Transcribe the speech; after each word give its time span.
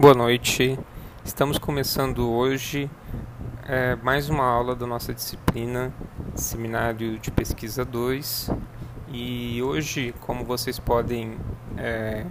Boa 0.00 0.14
noite. 0.14 0.78
Estamos 1.22 1.58
começando 1.58 2.30
hoje 2.30 2.90
é, 3.68 3.96
mais 3.96 4.30
uma 4.30 4.44
aula 4.44 4.74
da 4.74 4.86
nossa 4.86 5.12
disciplina 5.12 5.92
Seminário 6.34 7.18
de 7.18 7.30
Pesquisa 7.30 7.84
2. 7.84 8.50
E 9.12 9.62
hoje, 9.62 10.14
como 10.22 10.42
vocês 10.42 10.78
podem 10.78 11.36
é, 11.76 12.24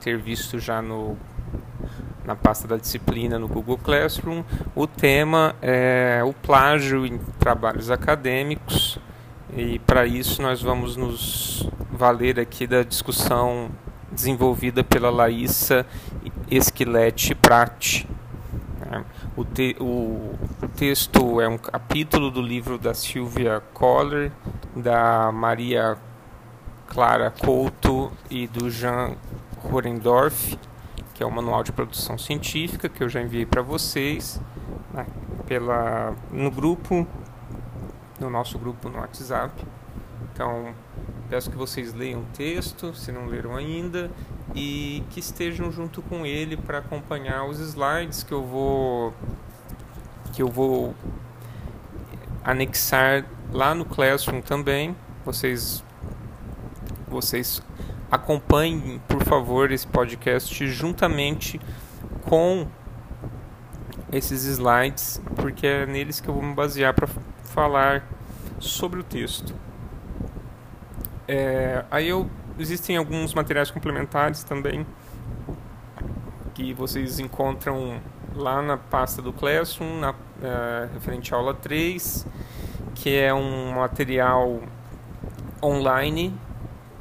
ter 0.00 0.18
visto 0.18 0.58
já 0.58 0.82
no, 0.82 1.16
na 2.24 2.34
pasta 2.34 2.66
da 2.66 2.76
disciplina 2.76 3.38
no 3.38 3.46
Google 3.46 3.78
Classroom, 3.78 4.42
o 4.74 4.88
tema 4.88 5.54
é 5.62 6.20
o 6.24 6.32
plágio 6.32 7.06
em 7.06 7.18
trabalhos 7.38 7.92
acadêmicos. 7.92 8.98
E 9.56 9.78
para 9.78 10.04
isso 10.04 10.42
nós 10.42 10.60
vamos 10.60 10.96
nos 10.96 11.70
valer 11.92 12.40
aqui 12.40 12.66
da 12.66 12.82
discussão 12.82 13.70
desenvolvida 14.10 14.82
pela 14.82 15.10
Laísa 15.10 15.86
Esquilete 16.50 17.34
Prati. 17.34 18.08
Né? 18.80 19.04
O, 19.36 19.44
te, 19.44 19.76
o, 19.80 20.34
texto 20.76 21.40
é 21.40 21.48
um 21.48 21.58
capítulo 21.58 22.30
do 22.30 22.42
livro 22.42 22.78
da 22.78 22.94
Silvia 22.94 23.62
Kohler, 23.72 24.30
da 24.76 25.32
Maria 25.32 25.96
Clara 26.88 27.30
Couto 27.30 28.12
e 28.30 28.46
do 28.46 28.70
Jean 28.70 29.16
Horendorf, 29.62 30.58
que 31.14 31.22
é 31.22 31.26
o 31.26 31.30
manual 31.30 31.62
de 31.62 31.72
produção 31.72 32.18
científica 32.18 32.88
que 32.88 33.02
eu 33.02 33.08
já 33.08 33.22
enviei 33.22 33.46
para 33.46 33.62
vocês 33.62 34.40
né, 34.92 35.06
pela, 35.46 36.14
no 36.30 36.50
grupo, 36.50 37.06
no 38.20 38.30
nosso 38.30 38.58
grupo 38.58 38.88
no 38.88 38.98
WhatsApp. 38.98 39.64
Então, 40.32 40.74
peço 41.28 41.50
que 41.50 41.56
vocês 41.56 41.94
leiam 41.94 42.20
o 42.20 42.26
texto, 42.36 42.94
se 42.94 43.10
não 43.12 43.26
leram 43.26 43.56
ainda, 43.56 44.10
e 44.54 45.02
que 45.10 45.20
estejam 45.20 45.70
junto 45.72 46.00
com 46.02 46.24
ele 46.24 46.56
para 46.56 46.78
acompanhar 46.78 47.44
os 47.44 47.58
slides 47.58 48.22
que 48.22 48.32
eu 48.32 48.44
vou 48.44 49.12
que 50.32 50.42
eu 50.42 50.48
vou 50.48 50.94
anexar 52.44 53.24
lá 53.52 53.74
no 53.74 53.84
Classroom 53.84 54.40
também. 54.40 54.96
Vocês 55.24 55.82
vocês 57.08 57.62
acompanhem, 58.10 59.00
por 59.08 59.22
favor, 59.24 59.72
esse 59.72 59.86
podcast 59.86 60.66
juntamente 60.68 61.60
com 62.22 62.66
esses 64.12 64.44
slides, 64.44 65.20
porque 65.36 65.66
é 65.66 65.86
neles 65.86 66.20
que 66.20 66.28
eu 66.28 66.34
vou 66.34 66.42
me 66.42 66.54
basear 66.54 66.94
para 66.94 67.08
falar 67.42 68.06
sobre 68.60 69.00
o 69.00 69.02
texto. 69.02 69.54
É, 71.26 71.84
aí 71.90 72.08
eu 72.08 72.28
existem 72.58 72.96
alguns 72.96 73.34
materiais 73.34 73.70
complementares 73.70 74.44
também 74.44 74.86
que 76.54 76.72
vocês 76.72 77.18
encontram 77.18 78.00
lá 78.34 78.62
na 78.62 78.76
pasta 78.76 79.20
do 79.20 79.32
Classroom, 79.32 79.98
na, 79.98 80.10
uh, 80.10 80.14
referente 80.92 81.34
à 81.34 81.36
aula 81.36 81.52
3, 81.52 82.26
que 82.94 83.16
é 83.16 83.34
um 83.34 83.72
material 83.72 84.60
online 85.62 86.32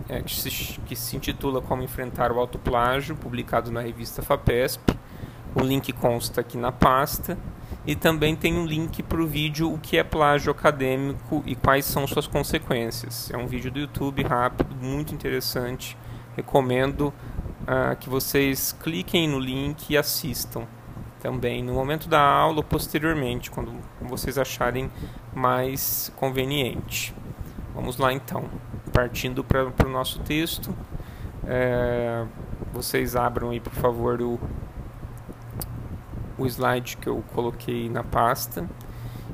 é, 0.09 0.21
que, 0.21 0.35
se, 0.35 0.79
que 0.81 0.95
se 0.95 1.15
intitula 1.15 1.61
Como 1.61 1.83
Enfrentar 1.83 2.31
o 2.31 2.39
Autoplágio, 2.39 3.15
publicado 3.15 3.71
na 3.71 3.81
revista 3.81 4.21
FAPESP. 4.21 4.97
O 5.55 5.61
link 5.61 5.93
consta 5.93 6.41
aqui 6.41 6.57
na 6.57 6.71
pasta. 6.71 7.37
E 7.85 7.95
também 7.95 8.35
tem 8.35 8.53
um 8.53 8.65
link 8.65 9.03
para 9.03 9.21
o 9.21 9.27
vídeo 9.27 9.71
O 9.71 9.77
que 9.77 9.97
é 9.97 10.03
plágio 10.03 10.51
acadêmico 10.51 11.43
e 11.45 11.55
quais 11.55 11.85
são 11.85 12.07
suas 12.07 12.27
consequências. 12.27 13.29
É 13.31 13.37
um 13.37 13.47
vídeo 13.47 13.71
do 13.71 13.79
YouTube 13.79 14.23
rápido, 14.23 14.75
muito 14.75 15.13
interessante. 15.13 15.97
Recomendo 16.35 17.13
uh, 17.63 17.95
que 17.99 18.09
vocês 18.09 18.71
cliquem 18.71 19.27
no 19.27 19.39
link 19.39 19.89
e 19.89 19.97
assistam 19.97 20.65
também 21.23 21.63
no 21.63 21.73
momento 21.73 22.09
da 22.09 22.19
aula 22.21 22.57
ou 22.57 22.63
posteriormente, 22.63 23.49
quando 23.49 23.71
vocês 24.01 24.37
acharem 24.37 24.91
mais 25.33 26.11
conveniente. 26.17 27.15
Vamos 27.73 27.97
lá 27.97 28.11
então, 28.11 28.49
partindo 28.91 29.41
para 29.41 29.71
o 29.85 29.89
nosso 29.89 30.19
texto. 30.19 30.75
É, 31.45 32.25
vocês 32.73 33.15
abram 33.15 33.51
aí, 33.51 33.59
por 33.59 33.73
favor, 33.73 34.21
o 34.21 34.39
o 36.37 36.45
slide 36.45 36.97
que 36.97 37.07
eu 37.07 37.23
coloquei 37.33 37.89
na 37.89 38.03
pasta 38.03 38.67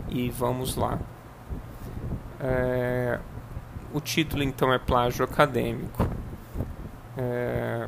e 0.10 0.30
vamos 0.30 0.76
lá. 0.76 1.00
É, 2.40 3.20
o 3.94 4.00
título 4.00 4.44
então 4.44 4.74
é 4.74 4.80
Plágio 4.80 5.24
Acadêmico. 5.24 6.08
É, 7.18 7.88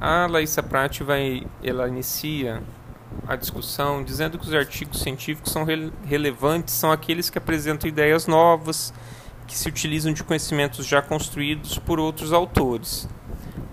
a 0.00 0.26
Laísa 0.26 0.62
Prati 0.62 1.02
vai, 1.02 1.46
ela 1.62 1.88
inicia 1.88 2.62
a 3.26 3.36
discussão 3.36 4.02
dizendo 4.02 4.38
que 4.38 4.46
os 4.46 4.54
artigos 4.54 5.00
científicos 5.00 5.52
são 5.52 5.64
re 5.64 5.92
relevantes 6.04 6.74
são 6.74 6.90
aqueles 6.90 7.30
que 7.30 7.38
apresentam 7.38 7.88
ideias 7.88 8.26
novas, 8.26 8.92
que 9.46 9.56
se 9.56 9.68
utilizam 9.68 10.12
de 10.12 10.24
conhecimentos 10.24 10.86
já 10.86 11.00
construídos 11.00 11.78
por 11.78 12.00
outros 12.00 12.32
autores 12.32 13.08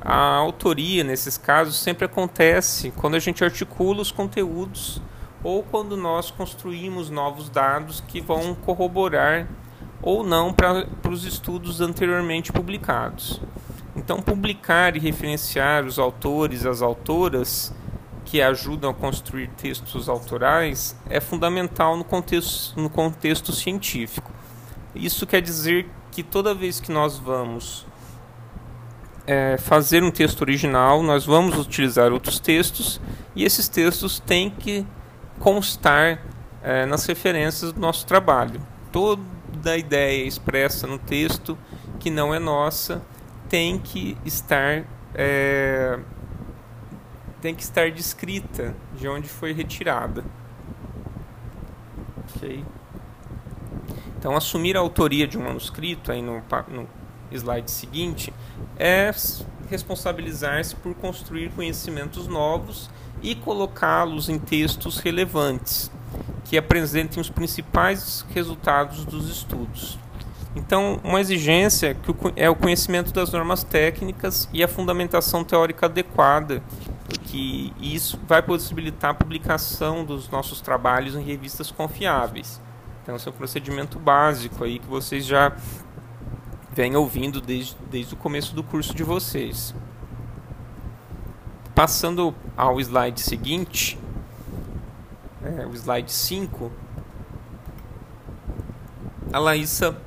a 0.02 0.36
autoria, 0.36 1.04
nesses 1.04 1.38
casos, 1.38 1.78
sempre 1.78 2.06
acontece 2.06 2.92
quando 2.92 3.16
a 3.16 3.20
gente 3.20 3.44
articula 3.44 4.02
os 4.02 4.12
conteúdos 4.12 5.00
ou 5.44 5.62
quando 5.62 5.96
nós 5.96 6.32
construímos 6.32 7.10
novos 7.10 7.50
dados 7.50 8.02
que 8.08 8.20
vão 8.20 8.56
corroborar 8.56 9.48
ou 10.02 10.24
não 10.24 10.52
para 10.52 10.88
os 11.08 11.24
estudos 11.24 11.82
anteriormente 11.82 12.52
publicados. 12.52 13.40
Então, 13.96 14.22
publicar 14.22 14.96
e 14.96 15.00
referenciar 15.00 15.86
os 15.86 16.00
autores, 16.00 16.66
as 16.66 16.82
autoras 16.82 17.74
que 18.26 18.42
ajudam 18.42 18.90
a 18.90 18.94
construir 18.94 19.50
textos 19.50 20.10
autorais 20.10 20.96
é 21.10 21.20
fundamental 21.20 21.96
no 21.96 22.04
contexto, 22.04 22.80
no 22.80 22.90
contexto 22.90 23.52
científico. 23.52 24.32
Isso 24.96 25.28
quer 25.28 25.42
dizer 25.42 25.88
que 26.12 26.24
toda 26.24 26.56
vez 26.56 26.80
que 26.80 26.92
nós 26.92 27.18
vamos 27.18 27.86
é, 29.26 29.58
fazer 29.58 30.04
um 30.04 30.12
texto 30.12 30.42
original, 30.42 31.04
nós 31.04 31.26
vamos 31.26 31.58
utilizar 31.58 32.12
outros 32.12 32.40
textos 32.40 33.00
e 33.36 33.44
esses 33.44 33.68
textos 33.68 34.20
têm 34.20 34.50
que 34.50 34.86
constar 35.40 36.22
é, 36.64 36.86
nas 36.86 37.06
referências 37.06 37.72
do 37.72 37.80
nosso 37.80 38.06
trabalho. 38.06 38.62
Toda 38.92 39.78
ideia 39.78 40.26
expressa 40.26 40.88
no 40.88 40.98
texto 40.98 41.58
que 42.00 42.10
não 42.10 42.34
é 42.34 42.40
nossa 42.40 43.02
tem 43.48 43.78
que 43.78 44.18
estar 44.26 44.84
é, 45.14 46.00
tem 47.42 47.56
que 47.56 47.64
estar 47.64 47.90
descrita 47.92 48.76
de 48.96 49.08
onde 49.08 49.28
foi 49.28 49.52
retirada. 49.52 50.24
Ok. 52.36 52.64
Então, 54.18 54.36
assumir 54.36 54.78
a 54.78 54.80
autoria 54.80 55.28
de 55.28 55.38
um 55.38 55.44
manuscrito 55.44 56.12
aí 56.12 56.22
no, 56.22 56.36
no 56.70 56.88
slide 57.32 57.72
seguinte, 57.72 58.34
é 58.78 59.12
responsabilizar-se 59.70 60.76
por 60.76 60.94
construir 60.96 61.52
conhecimentos 61.52 62.28
novos 62.28 62.90
e 63.22 63.36
colocá-los 63.36 64.30
em 64.30 64.38
textos 64.38 64.98
relevantes, 64.98 65.92
que 66.46 66.58
apresentem 66.58 67.22
os 67.22 67.30
principais 67.30 68.26
resultados 68.34 69.06
dos 69.06 69.30
estudos. 69.30 69.98
Então, 70.56 71.00
uma 71.04 71.22
exigência 71.22 71.96
é 72.36 72.50
o 72.50 72.56
conhecimento 72.56 73.14
das 73.14 73.32
normas 73.32 73.64
técnicas 73.64 74.50
e 74.52 74.62
a 74.62 74.68
fundamentação 74.68 75.46
teórica 75.46 75.86
adequada, 75.86 76.62
que 77.24 77.74
isso 77.80 78.20
vai 78.28 78.42
possibilitar 78.42 79.12
a 79.12 79.14
publicação 79.14 80.04
dos 80.04 80.30
nossos 80.30 80.60
trabalhos 80.60 81.16
em 81.16 81.24
revistas 81.24 81.72
confiáveis. 81.72 82.62
Então, 83.02 83.16
esse 83.16 83.28
é 83.28 83.32
um 83.32 83.34
procedimento 83.34 83.98
básico 83.98 84.64
aí 84.64 84.78
que 84.78 84.88
vocês 84.88 85.26
já 85.26 85.56
vem 86.74 86.96
ouvindo 86.96 87.42
desde, 87.42 87.76
desde 87.90 88.14
o 88.14 88.18
começo 88.18 88.56
do 88.56 88.64
curso 88.64 88.94
de 88.94 89.04
vocês. 89.04 89.76
Passando 91.76 92.34
ao 92.56 92.80
slide 92.80 93.20
seguinte, 93.22 93.98
é, 95.44 95.66
o 95.66 95.74
slide 95.74 96.12
5, 96.12 96.72
a 99.34 99.40
Laísa 99.40 99.98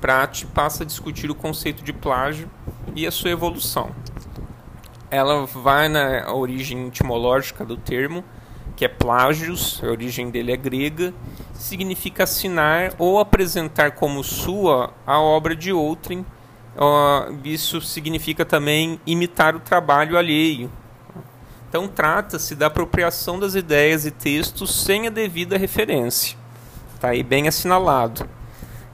Prati 0.00 0.46
passa 0.46 0.82
a 0.82 0.86
discutir 0.86 1.30
o 1.30 1.34
conceito 1.34 1.82
de 1.82 1.92
plágio 1.92 2.50
e 2.94 3.06
a 3.06 3.10
sua 3.10 3.30
evolução. 3.30 3.90
Ela 5.10 5.46
vai 5.46 5.88
na 5.88 6.32
origem 6.32 6.88
etimológica 6.88 7.64
do 7.64 7.76
termo, 7.76 8.24
que 8.76 8.84
é 8.84 8.88
plágios, 8.88 9.80
a 9.82 9.86
origem 9.88 10.30
dele 10.30 10.52
é 10.52 10.56
grega, 10.56 11.12
significa 11.62 12.24
assinar 12.24 12.92
ou 12.98 13.20
apresentar 13.20 13.92
como 13.92 14.24
sua 14.24 14.92
a 15.06 15.20
obra 15.20 15.54
de 15.54 15.72
outrem. 15.72 16.26
Isso 17.44 17.80
significa 17.80 18.44
também 18.44 19.00
imitar 19.06 19.54
o 19.54 19.60
trabalho 19.60 20.18
alheio. 20.18 20.70
Então, 21.68 21.86
trata-se 21.86 22.54
da 22.54 22.66
apropriação 22.66 23.38
das 23.38 23.54
ideias 23.54 24.04
e 24.04 24.10
textos 24.10 24.84
sem 24.84 25.06
a 25.06 25.10
devida 25.10 25.56
referência. 25.56 26.36
Está 26.94 27.10
aí 27.10 27.22
bem 27.22 27.48
assinalado, 27.48 28.28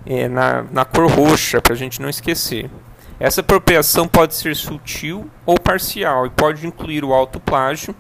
é, 0.07 0.29
na, 0.29 0.63
na 0.71 0.85
cor 0.85 1.11
roxa, 1.11 1.61
para 1.61 1.73
a 1.73 1.77
gente 1.77 2.01
não 2.01 2.09
esquecer. 2.09 2.71
Essa 3.19 3.41
apropriação 3.41 4.07
pode 4.07 4.35
ser 4.37 4.55
sutil 4.55 5.29
ou 5.45 5.59
parcial 5.59 6.27
e 6.27 6.31
pode 6.31 6.67
incluir 6.67 7.03
o 7.03 7.13
autoplágio, 7.13 7.97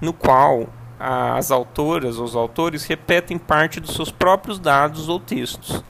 no 0.00 0.12
qual 0.12 0.68
as 1.04 1.50
autoras 1.50 2.18
ou 2.18 2.24
os 2.24 2.36
autores 2.36 2.84
repetem 2.84 3.36
parte 3.36 3.80
dos 3.80 3.92
seus 3.94 4.12
próprios 4.12 4.60
dados 4.60 5.08
ou 5.08 5.18
textos. 5.18 5.82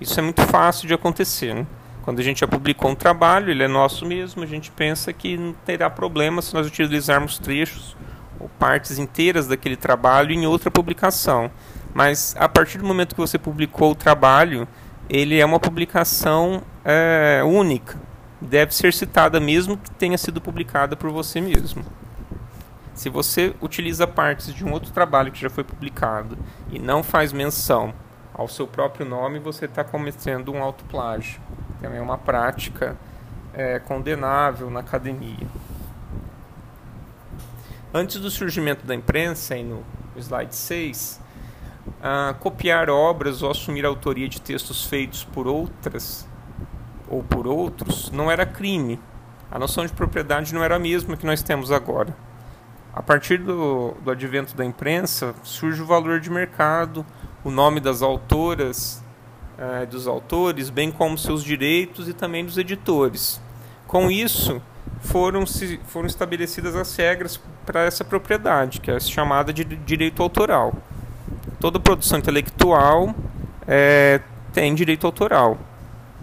Isso 0.00 0.18
é 0.18 0.22
muito 0.22 0.40
fácil 0.40 0.88
de 0.88 0.94
acontecer. 0.94 1.54
Né? 1.54 1.66
Quando 2.02 2.20
a 2.20 2.22
gente 2.22 2.40
já 2.40 2.48
publicou 2.48 2.90
um 2.90 2.94
trabalho, 2.94 3.50
ele 3.50 3.62
é 3.62 3.68
nosso 3.68 4.06
mesmo, 4.06 4.42
a 4.42 4.46
gente 4.46 4.70
pensa 4.70 5.12
que 5.12 5.36
não 5.36 5.52
terá 5.52 5.90
problema 5.90 6.40
se 6.40 6.54
nós 6.54 6.66
utilizarmos 6.66 7.38
trechos 7.38 7.94
ou 8.40 8.48
partes 8.58 8.98
inteiras 8.98 9.46
daquele 9.46 9.76
trabalho 9.76 10.32
em 10.32 10.46
outra 10.46 10.70
publicação. 10.70 11.50
Mas 11.92 12.34
a 12.38 12.48
partir 12.48 12.78
do 12.78 12.86
momento 12.86 13.14
que 13.14 13.20
você 13.20 13.38
publicou 13.38 13.92
o 13.92 13.94
trabalho, 13.94 14.66
ele 15.10 15.38
é 15.38 15.44
uma 15.44 15.60
publicação 15.60 16.62
é, 16.82 17.42
única. 17.44 17.98
Deve 18.40 18.74
ser 18.74 18.94
citada 18.94 19.38
mesmo 19.38 19.76
que 19.76 19.90
tenha 19.90 20.16
sido 20.16 20.40
publicada 20.40 20.96
por 20.96 21.10
você 21.10 21.38
mesmo. 21.38 21.84
Se 22.94 23.08
você 23.08 23.54
utiliza 23.60 24.06
partes 24.06 24.54
de 24.54 24.64
um 24.64 24.72
outro 24.72 24.92
trabalho 24.92 25.32
que 25.32 25.40
já 25.40 25.50
foi 25.50 25.64
publicado 25.64 26.38
e 26.70 26.78
não 26.78 27.02
faz 27.02 27.32
menção 27.32 27.92
ao 28.32 28.46
seu 28.46 28.66
próprio 28.66 29.04
nome, 29.04 29.40
você 29.40 29.64
está 29.64 29.82
cometendo 29.82 30.52
um 30.52 30.62
autoplágio. 30.62 31.40
Também 31.80 31.98
é 31.98 32.02
uma 32.02 32.16
prática 32.16 32.96
é, 33.52 33.80
condenável 33.80 34.70
na 34.70 34.80
academia. 34.80 35.46
Antes 37.92 38.20
do 38.20 38.30
surgimento 38.30 38.86
da 38.86 38.94
imprensa, 38.94 39.56
no 39.56 39.84
slide 40.16 40.54
6, 40.54 41.20
uh, 41.86 42.34
copiar 42.40 42.90
obras 42.90 43.42
ou 43.42 43.50
assumir 43.50 43.84
a 43.84 43.88
autoria 43.88 44.28
de 44.28 44.40
textos 44.40 44.84
feitos 44.84 45.24
por 45.24 45.46
outras 45.46 46.28
ou 47.08 47.22
por 47.22 47.46
outros 47.46 48.10
não 48.10 48.30
era 48.30 48.46
crime. 48.46 49.00
A 49.50 49.58
noção 49.58 49.86
de 49.86 49.92
propriedade 49.92 50.52
não 50.52 50.64
era 50.64 50.76
a 50.76 50.78
mesma 50.78 51.16
que 51.16 51.26
nós 51.26 51.42
temos 51.42 51.70
agora. 51.70 52.16
A 52.94 53.02
partir 53.02 53.38
do, 53.38 53.92
do 54.04 54.10
advento 54.10 54.54
da 54.54 54.64
imprensa, 54.64 55.34
surge 55.42 55.82
o 55.82 55.86
valor 55.86 56.20
de 56.20 56.30
mercado, 56.30 57.04
o 57.42 57.50
nome 57.50 57.80
das 57.80 58.02
autoras, 58.02 59.02
uh, 59.58 59.84
dos 59.86 60.06
autores, 60.06 60.70
bem 60.70 60.92
como 60.92 61.18
seus 61.18 61.42
direitos 61.42 62.08
e 62.08 62.12
também 62.12 62.44
dos 62.44 62.56
editores. 62.56 63.40
Com 63.88 64.10
isso, 64.10 64.62
foram, 65.00 65.44
se, 65.44 65.80
foram 65.88 66.06
estabelecidas 66.06 66.76
as 66.76 66.94
regras 66.94 67.40
para 67.66 67.82
essa 67.82 68.04
propriedade, 68.04 68.80
que 68.80 68.90
é 68.90 69.00
chamada 69.00 69.52
de 69.52 69.64
direito 69.64 70.22
autoral. 70.22 70.72
Toda 71.60 71.80
produção 71.80 72.18
intelectual 72.18 73.14
é, 73.66 74.20
tem 74.52 74.74
direito 74.74 75.04
autoral. 75.06 75.58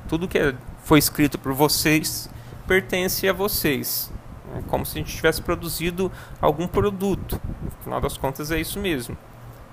Tudo 0.07 0.27
que 0.27 0.38
é, 0.38 0.53
foi 0.83 1.00
escrito 1.00 1.38
por 1.38 1.53
vocês 1.53 2.29
pertence 2.67 3.27
a 3.27 3.33
vocês. 3.33 4.11
É 4.57 4.62
como 4.68 4.86
se 4.86 4.98
a 4.98 5.01
gente 5.01 5.15
tivesse 5.15 5.42
produzido 5.42 6.12
algum 6.42 6.68
produto. 6.68 7.39
No 7.63 7.71
final 7.83 8.01
das 8.01 8.18
contas, 8.18 8.51
é 8.51 8.59
isso 8.59 8.80
mesmo. 8.80 9.18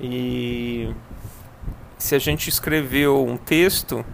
E 0.01 0.95
se 1.99 2.15
a 2.15 2.19
gente 2.19 2.49
escreveu 2.49 3.27
um 3.27 3.37
texto, 3.37 4.05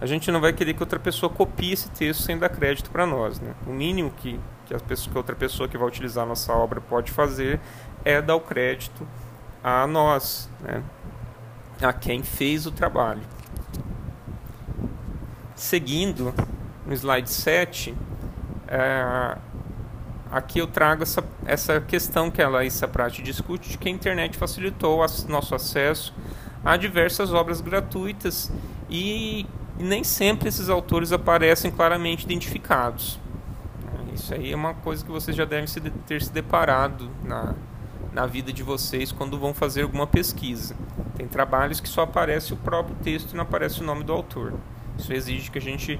a 0.00 0.06
gente 0.06 0.30
não 0.30 0.40
vai 0.40 0.52
querer 0.52 0.74
que 0.74 0.82
outra 0.82 0.98
pessoa 0.98 1.30
copie 1.30 1.72
esse 1.72 1.90
texto 1.90 2.22
sem 2.22 2.38
dar 2.38 2.48
crédito 2.48 2.90
para 2.90 3.06
nós. 3.06 3.40
Né? 3.40 3.54
O 3.66 3.70
mínimo 3.70 4.10
que, 4.10 4.38
que, 4.66 4.74
a 4.74 4.80
pessoa, 4.80 5.12
que 5.12 5.18
outra 5.18 5.36
pessoa 5.36 5.68
que 5.68 5.76
vai 5.76 5.86
utilizar 5.86 6.24
a 6.24 6.26
nossa 6.26 6.52
obra 6.52 6.80
pode 6.80 7.10
fazer 7.10 7.60
é 8.04 8.20
dar 8.20 8.36
o 8.36 8.40
crédito 8.40 9.06
a 9.62 9.86
nós, 9.86 10.50
né? 10.60 10.82
a 11.80 11.92
quem 11.92 12.22
fez 12.22 12.66
o 12.66 12.70
trabalho. 12.70 13.22
Seguindo, 15.54 16.34
no 16.86 16.92
slide 16.92 17.30
7, 17.30 17.94
é, 18.68 19.38
aqui 20.32 20.58
eu 20.58 20.66
trago 20.66 21.02
essa, 21.02 21.22
essa 21.44 21.80
questão 21.80 22.30
que 22.30 22.40
a 22.40 22.48
Laísa 22.48 22.88
Prati 22.88 23.22
discute, 23.22 23.68
de 23.68 23.78
que 23.78 23.88
a 23.88 23.92
internet 23.92 24.38
facilitou 24.38 24.98
o 25.00 25.30
nosso 25.30 25.54
acesso 25.54 26.14
há 26.64 26.76
diversas 26.76 27.32
obras 27.32 27.60
gratuitas 27.60 28.50
e 28.88 29.46
nem 29.78 30.02
sempre 30.02 30.48
esses 30.48 30.68
autores 30.68 31.12
aparecem 31.12 31.70
claramente 31.70 32.24
identificados. 32.24 33.20
Isso 34.14 34.34
aí 34.34 34.52
é 34.52 34.56
uma 34.56 34.74
coisa 34.74 35.04
que 35.04 35.10
vocês 35.10 35.36
já 35.36 35.44
devem 35.44 35.66
ter 36.06 36.22
se 36.22 36.30
deparado 36.30 37.10
na, 37.24 37.54
na 38.12 38.26
vida 38.26 38.52
de 38.52 38.62
vocês 38.62 39.10
quando 39.10 39.38
vão 39.38 39.54
fazer 39.54 39.82
alguma 39.82 40.06
pesquisa. 40.06 40.76
Tem 41.16 41.26
trabalhos 41.26 41.80
que 41.80 41.88
só 41.88 42.02
aparece 42.02 42.52
o 42.52 42.56
próprio 42.56 42.94
texto 43.02 43.32
e 43.32 43.34
não 43.34 43.42
aparece 43.42 43.80
o 43.80 43.84
nome 43.84 44.04
do 44.04 44.12
autor. 44.12 44.54
Isso 44.98 45.12
exige 45.12 45.50
que 45.50 45.58
a 45.58 45.62
gente 45.62 45.98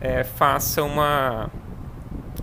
é, 0.00 0.24
faça 0.24 0.82
uma, 0.82 1.50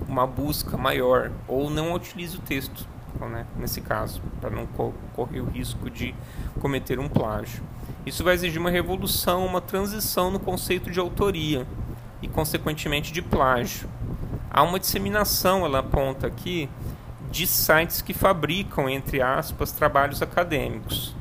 uma 0.07 0.25
busca 0.25 0.77
maior 0.77 1.31
ou 1.47 1.69
não 1.69 1.93
utilize 1.93 2.37
o 2.37 2.41
texto 2.41 2.87
né, 3.25 3.45
nesse 3.55 3.81
caso, 3.81 4.21
para 4.39 4.49
não 4.49 4.67
correr 5.13 5.41
o 5.41 5.45
risco 5.45 5.89
de 5.89 6.13
cometer 6.59 6.99
um 6.99 7.09
plágio. 7.09 7.63
Isso 8.05 8.23
vai 8.23 8.35
exigir 8.35 8.59
uma 8.59 8.69
revolução, 8.69 9.45
uma 9.45 9.59
transição 9.59 10.29
no 10.29 10.39
conceito 10.39 10.91
de 10.91 10.99
autoria 10.99 11.65
e, 12.21 12.27
consequentemente, 12.27 13.11
de 13.11 13.21
plágio. 13.21 13.89
Há 14.51 14.61
uma 14.61 14.79
disseminação, 14.79 15.65
ela 15.65 15.79
aponta 15.79 16.27
aqui, 16.27 16.69
de 17.31 17.45
sites 17.47 18.01
que 18.01 18.13
fabricam, 18.13 18.87
entre 18.87 19.21
aspas, 19.21 19.71
trabalhos 19.71 20.21
acadêmicos. 20.21 21.15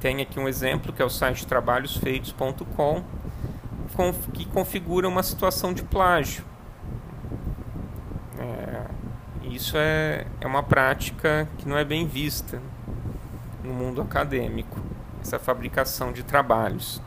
Tem 0.00 0.22
aqui 0.22 0.38
um 0.38 0.48
exemplo 0.48 0.92
que 0.92 1.02
é 1.02 1.04
o 1.04 1.10
site 1.10 1.46
trabalhosfeitos.com, 1.46 3.02
que 4.32 4.44
configura 4.44 5.08
uma 5.08 5.24
situação 5.24 5.72
de 5.72 5.82
plágio 5.82 6.44
isso 9.44 9.76
é, 9.76 10.26
é 10.40 10.46
uma 10.46 10.62
prática 10.62 11.48
que 11.58 11.68
não 11.68 11.76
é 11.76 11.84
bem 11.84 12.06
vista 12.06 12.60
no 13.62 13.72
mundo 13.72 14.00
acadêmico, 14.00 14.80
essa 15.20 15.38
fabricação 15.38 16.12
de 16.12 16.22
trabalhos. 16.22 17.02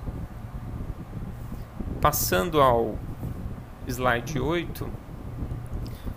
Passando 1.99 2.61
ao 2.61 2.97
slide 3.87 4.39
8, 4.39 4.87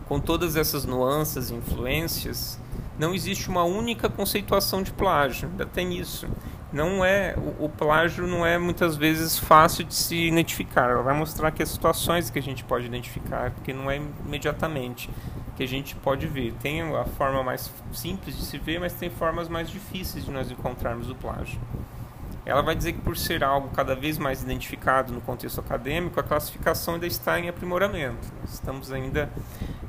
com 0.06 0.20
todas 0.20 0.56
essas 0.56 0.84
nuances 0.84 1.50
e 1.50 1.54
influências, 1.54 2.58
não 2.98 3.14
existe 3.14 3.48
uma 3.48 3.64
única 3.64 4.08
conceituação 4.08 4.82
de 4.82 4.92
plágio, 4.92 5.48
ainda 5.48 5.66
tem 5.66 5.98
isso. 5.98 6.28
Não 6.72 7.04
é 7.04 7.36
o, 7.36 7.66
o, 7.66 7.68
plágio 7.68 8.26
não 8.26 8.44
é 8.44 8.58
muitas 8.58 8.96
vezes 8.96 9.38
fácil 9.38 9.84
de 9.84 9.94
se 9.94 10.16
identificar. 10.16 10.90
Ela 10.90 11.02
vai 11.02 11.16
mostrar 11.16 11.48
aqui 11.48 11.62
as 11.62 11.68
situações 11.68 12.30
que 12.30 12.38
a 12.38 12.42
gente 12.42 12.64
pode 12.64 12.86
identificar, 12.86 13.52
porque 13.52 13.72
não 13.72 13.90
é 13.90 14.00
imediatamente 14.24 15.08
que 15.56 15.62
a 15.62 15.68
gente 15.68 15.94
pode 15.96 16.26
ver. 16.26 16.52
Tem 16.60 16.82
a 16.82 17.04
forma 17.04 17.42
mais 17.42 17.70
simples 17.92 18.36
de 18.36 18.44
se 18.44 18.58
ver, 18.58 18.80
mas 18.80 18.92
tem 18.92 19.10
formas 19.10 19.48
mais 19.48 19.68
difíceis 19.70 20.24
de 20.24 20.30
nós 20.30 20.50
encontrarmos 20.50 21.08
o 21.08 21.14
plágio. 21.14 21.60
Ela 22.46 22.60
vai 22.60 22.74
dizer 22.74 22.92
que 22.92 23.00
por 23.00 23.16
ser 23.16 23.42
algo 23.42 23.70
cada 23.70 23.94
vez 23.94 24.18
mais 24.18 24.42
identificado 24.42 25.12
no 25.12 25.20
contexto 25.20 25.60
acadêmico, 25.60 26.20
a 26.20 26.22
classificação 26.22 26.94
ainda 26.94 27.06
está 27.06 27.40
em 27.40 27.48
aprimoramento. 27.48 28.28
Estamos 28.44 28.92
ainda 28.92 29.30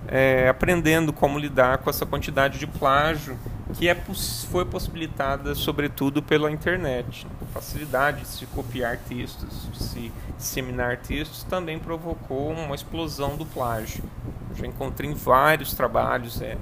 é, 0.07 0.48
aprendendo 0.48 1.12
como 1.12 1.38
lidar 1.38 1.79
com 1.79 1.89
essa 1.89 2.05
quantidade 2.05 2.57
de 2.57 2.65
plágio 2.65 3.38
que 3.77 3.89
é, 3.89 3.96
foi 4.50 4.65
possibilitada 4.65 5.53
sobretudo 5.55 6.22
pela 6.22 6.51
internet. 6.51 7.27
A 7.41 7.46
facilidade 7.53 8.22
de 8.22 8.27
se 8.27 8.46
copiar 8.48 8.98
textos, 8.98 9.70
de 9.72 9.84
se 9.84 10.12
disseminar 10.38 10.98
textos, 10.98 11.44
também 11.44 11.77
provocou 11.79 12.51
uma 12.51 12.75
explosão 12.75 13.36
do 13.36 13.46
plágio 13.46 14.03
já 14.55 14.65
encontrei 14.65 15.13
vários 15.13 15.74
trabalhos. 15.74 16.41
É, 16.41 16.58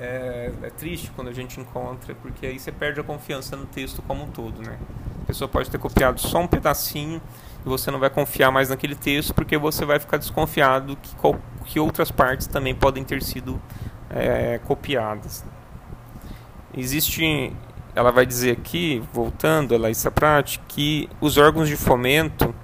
é, 0.00 0.52
é, 0.62 0.70
triste 0.70 1.10
quando 1.16 1.26
a 1.26 1.32
gente 1.32 1.58
encontra, 1.58 2.14
porque 2.14 2.46
aí 2.46 2.58
você 2.58 2.70
perde 2.70 3.00
a 3.00 3.02
confiança 3.02 3.56
no 3.56 3.66
texto 3.66 4.00
como 4.02 4.24
um 4.24 4.28
todo, 4.28 4.62
né? 4.62 4.78
A 5.22 5.26
pessoa 5.26 5.48
pode 5.48 5.68
ter 5.68 5.78
copiado 5.78 6.20
só 6.20 6.38
um 6.38 6.46
pedacinho 6.46 7.20
e 7.66 7.68
você 7.68 7.90
não 7.90 7.98
vai 7.98 8.08
confiar 8.08 8.52
mais 8.52 8.68
naquele 8.68 8.94
texto 8.94 9.34
porque 9.34 9.58
você 9.58 9.84
vai 9.84 9.98
ficar 9.98 10.16
desconfiado 10.16 10.96
que, 10.96 11.16
que 11.64 11.80
outras 11.80 12.12
partes 12.12 12.46
também 12.46 12.76
podem 12.76 13.02
ter 13.02 13.22
sido 13.24 13.60
é, 14.08 14.60
copiadas. 14.64 15.44
Existe, 16.78 17.52
ela 17.92 18.12
vai 18.12 18.24
dizer 18.24 18.52
aqui, 18.52 19.02
voltando 19.12 19.74
a 19.74 19.78
Laísa 19.78 20.12
Prati, 20.12 20.60
que 20.68 21.10
os 21.20 21.36
órgãos 21.36 21.68
de 21.68 21.76
fomento, 21.76 22.54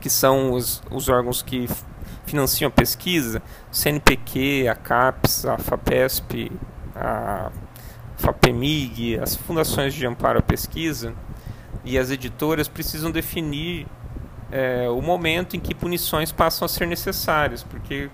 que 0.00 0.08
são 0.08 0.52
os, 0.52 0.80
os 0.88 1.08
órgãos 1.08 1.42
que 1.42 1.68
financiam 2.24 2.68
a 2.68 2.70
pesquisa, 2.70 3.42
CNPq, 3.72 4.68
a 4.68 4.76
CAPES, 4.76 5.46
a 5.46 5.58
FAPESP, 5.58 6.52
a 6.94 7.50
FAPEMIG, 8.18 9.18
as 9.18 9.34
fundações 9.34 9.94
de 9.94 10.06
amparo 10.06 10.38
à 10.38 10.42
pesquisa 10.42 11.12
e 11.84 11.98
as 11.98 12.12
editoras 12.12 12.68
precisam 12.68 13.10
definir 13.10 13.84
é, 14.52 14.88
o 14.88 15.02
momento 15.02 15.56
em 15.56 15.60
que 15.60 15.74
punições 15.74 16.30
passam 16.30 16.66
a 16.66 16.68
ser 16.68 16.86
necessárias, 16.86 17.64
porque 17.64 18.08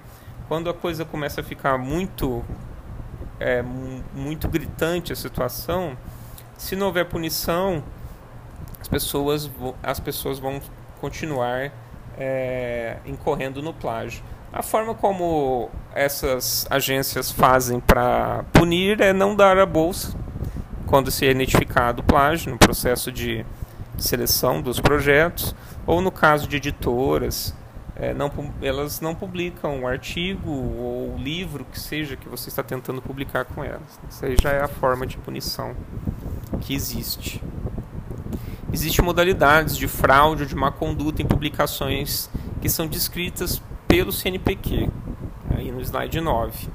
quando 0.49 0.71
a 0.71 0.75
coisa 0.75 1.05
começa 1.05 1.43
a 1.43 1.45
ficar 1.45 1.77
muito 1.77 2.43
é, 3.41 3.63
muito 4.15 4.47
gritante 4.49 5.13
a 5.13 5.17
situação, 5.17 5.97
se 6.57 6.77
não 6.77 6.87
houver 6.87 7.07
punição, 7.07 7.83
as 8.81 8.87
pessoas 8.87 9.51
as 9.83 9.99
pessoas 9.99 10.39
vão 10.39 10.61
continuar 11.01 11.73
é, 12.19 12.99
incorrendo 13.07 13.63
no 13.63 13.73
plágio. 13.73 14.23
A 14.53 14.63
forma 14.63 14.95
como 14.95 15.71
essas 15.95 16.67
agências 16.69 17.31
fazem 17.31 17.81
para 17.81 18.45
punir 18.53 19.01
é 19.01 19.13
não 19.13 19.35
dar 19.35 19.59
a 19.59 19.65
bolsa 19.65 20.17
quando 20.87 21.11
se 21.11 21.25
é 21.25 21.31
identificado 21.31 22.03
plágio 22.03 22.51
no 22.51 22.59
processo 22.59 23.13
de 23.13 23.47
seleção 23.97 24.61
dos 24.61 24.81
projetos, 24.81 25.55
ou 25.87 26.01
no 26.01 26.11
caso 26.11 26.49
de 26.49 26.57
editoras, 26.57 27.55
é, 28.01 28.15
não, 28.15 28.33
elas 28.63 28.99
não 29.03 29.15
publicam 29.15 29.81
um 29.81 29.87
artigo 29.87 30.51
ou 30.51 31.19
livro 31.19 31.67
que 31.67 31.79
seja 31.79 32.17
que 32.17 32.27
você 32.31 32.49
está 32.49 32.63
tentando 32.63 33.03
publicar 33.03 33.45
com 33.45 33.63
elas. 33.63 34.01
Isso 34.09 34.25
aí 34.25 34.37
já 34.41 34.51
é 34.53 34.63
a 34.63 34.69
forma 34.69 35.07
de 35.07 35.19
punição 35.19 35.77
que 36.63 36.75
existe. 36.75 37.43
Existem 38.73 39.05
modalidades 39.05 39.77
de 39.77 39.87
fraude 39.87 40.45
ou 40.45 40.49
de 40.49 40.57
má 40.57 40.73
conduta 40.73 41.21
em 41.21 41.27
publicações 41.27 42.31
que 42.63 42.71
são 42.71 42.87
descritas 42.87 43.61
pelo 43.87 44.11
CNPq, 44.11 44.89
aí 45.55 45.71
no 45.71 45.83
slide 45.83 46.23
9. 46.23 46.69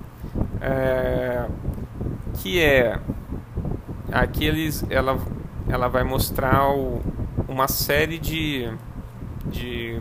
É, 0.62 1.48
que 2.36 2.62
é 2.62 3.00
aqui 4.12 4.46
eles, 4.46 4.86
ela, 4.92 5.18
ela 5.68 5.88
vai 5.88 6.04
mostrar 6.04 6.70
o, 6.70 7.02
uma 7.48 7.68
série 7.68 8.20
de, 8.20 8.72
de 9.48 10.00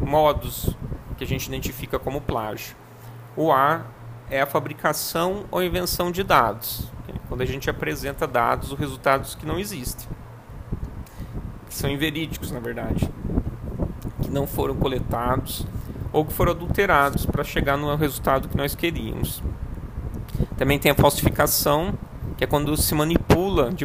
modos 0.00 0.76
que 1.16 1.24
a 1.24 1.26
gente 1.26 1.46
identifica 1.46 1.98
como 1.98 2.20
plágio. 2.20 2.76
O 3.36 3.52
A 3.52 3.86
é 4.30 4.40
a 4.40 4.46
fabricação 4.46 5.44
ou 5.50 5.62
invenção 5.62 6.10
de 6.10 6.22
dados, 6.22 6.90
quando 7.28 7.42
a 7.42 7.46
gente 7.46 7.68
apresenta 7.68 8.26
dados 8.26 8.70
ou 8.70 8.76
resultados 8.76 9.34
que 9.34 9.46
não 9.46 9.58
existem, 9.58 10.08
que 11.68 11.74
são 11.74 11.90
inverídicos, 11.90 12.50
na 12.50 12.60
verdade, 12.60 13.08
que 14.22 14.30
não 14.30 14.46
foram 14.46 14.74
coletados 14.76 15.66
ou 16.12 16.24
que 16.24 16.32
foram 16.32 16.52
adulterados 16.52 17.26
para 17.26 17.44
chegar 17.44 17.76
no 17.76 17.94
resultado 17.96 18.48
que 18.48 18.56
nós 18.56 18.74
queríamos. 18.74 19.42
Também 20.56 20.78
tem 20.78 20.90
a 20.90 20.94
falsificação, 20.94 21.94
que 22.36 22.44
é 22.44 22.46
quando 22.46 22.76
se 22.76 22.94
manipula 22.94 23.70
de 23.70 23.84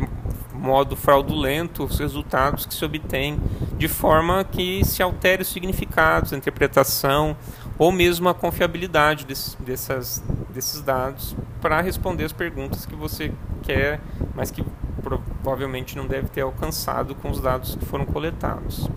modo 0.62 0.96
fraudulento 0.96 1.84
os 1.84 1.98
resultados 1.98 2.68
que 2.68 2.74
se 2.74 2.86
obtém 2.86 3.40
de 3.78 3.88
forma 3.88 4.44
que 4.44 4.86
se 4.86 5.02
altere 5.02 5.42
os 5.42 5.48
significados, 5.48 6.32
a 6.32 6.38
interpretação 6.38 7.36
ou 7.80 7.92
mesmo 7.92 8.30
a 8.30 8.34
confiabilidade 8.34 9.26
desse, 9.26 9.60
dessas, 9.60 10.24
desses 10.54 10.82
dados 10.82 11.36
para 11.60 11.82
responder 11.82 12.26
as 12.26 12.32
perguntas 12.32 12.86
que 12.86 12.96
você 12.96 13.34
quer, 13.64 14.00
mas 14.36 14.52
que 14.52 14.64
provavelmente 15.02 15.98
não 15.98 16.06
deve 16.06 16.28
ter 16.28 16.42
alcançado 16.42 17.16
com 17.16 17.32
os 17.32 17.40
dados 17.40 17.76
que 17.76 17.86
foram 17.86 18.06
coletados. 18.06 18.88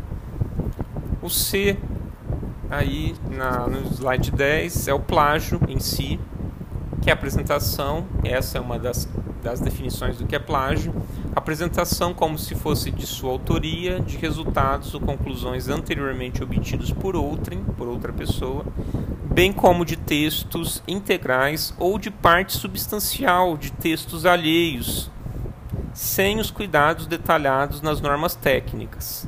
O 1.23 1.30
C 1.30 1.78
aí 2.71 3.14
na, 3.30 3.66
no 3.66 3.88
slide 3.90 4.30
10 4.30 4.88
é 4.88 4.92
o 4.92 5.00
plágio 5.00 5.59
em 5.66 5.80
si, 5.80 6.21
que 7.00 7.09
é 7.09 7.12
a 7.12 7.16
apresentação, 7.16 8.06
essa 8.23 8.59
é 8.59 8.61
uma 8.61 8.78
das, 8.78 9.09
das 9.42 9.61
definições 9.61 10.18
do 10.18 10.26
que 10.26 10.37
é 10.37 10.38
plágio, 10.38 10.94
apresentação 11.34 12.14
como 12.14 12.38
se 12.38 12.54
fosse 12.54 12.90
de 12.90 13.06
sua 13.06 13.30
autoria, 13.30 14.00
de 14.00 14.16
resultados 14.16 14.94
ou 14.94 15.00
conclusões 15.00 15.68
anteriormente 15.68 16.42
obtidos 16.42 16.92
por 16.92 17.16
outrem, 17.16 17.64
por 17.64 17.88
outra 17.88 18.12
pessoa, 18.12 18.64
bem 19.24 19.52
como 19.52 19.84
de 19.84 19.96
textos 19.96 20.82
integrais 20.86 21.74
ou 21.78 21.98
de 21.98 22.10
parte 22.10 22.52
substancial 22.52 23.56
de 23.56 23.72
textos 23.72 24.24
alheios, 24.24 25.10
sem 25.92 26.38
os 26.38 26.50
cuidados 26.50 27.06
detalhados 27.06 27.80
nas 27.80 28.00
normas 28.00 28.36
técnicas. 28.36 29.26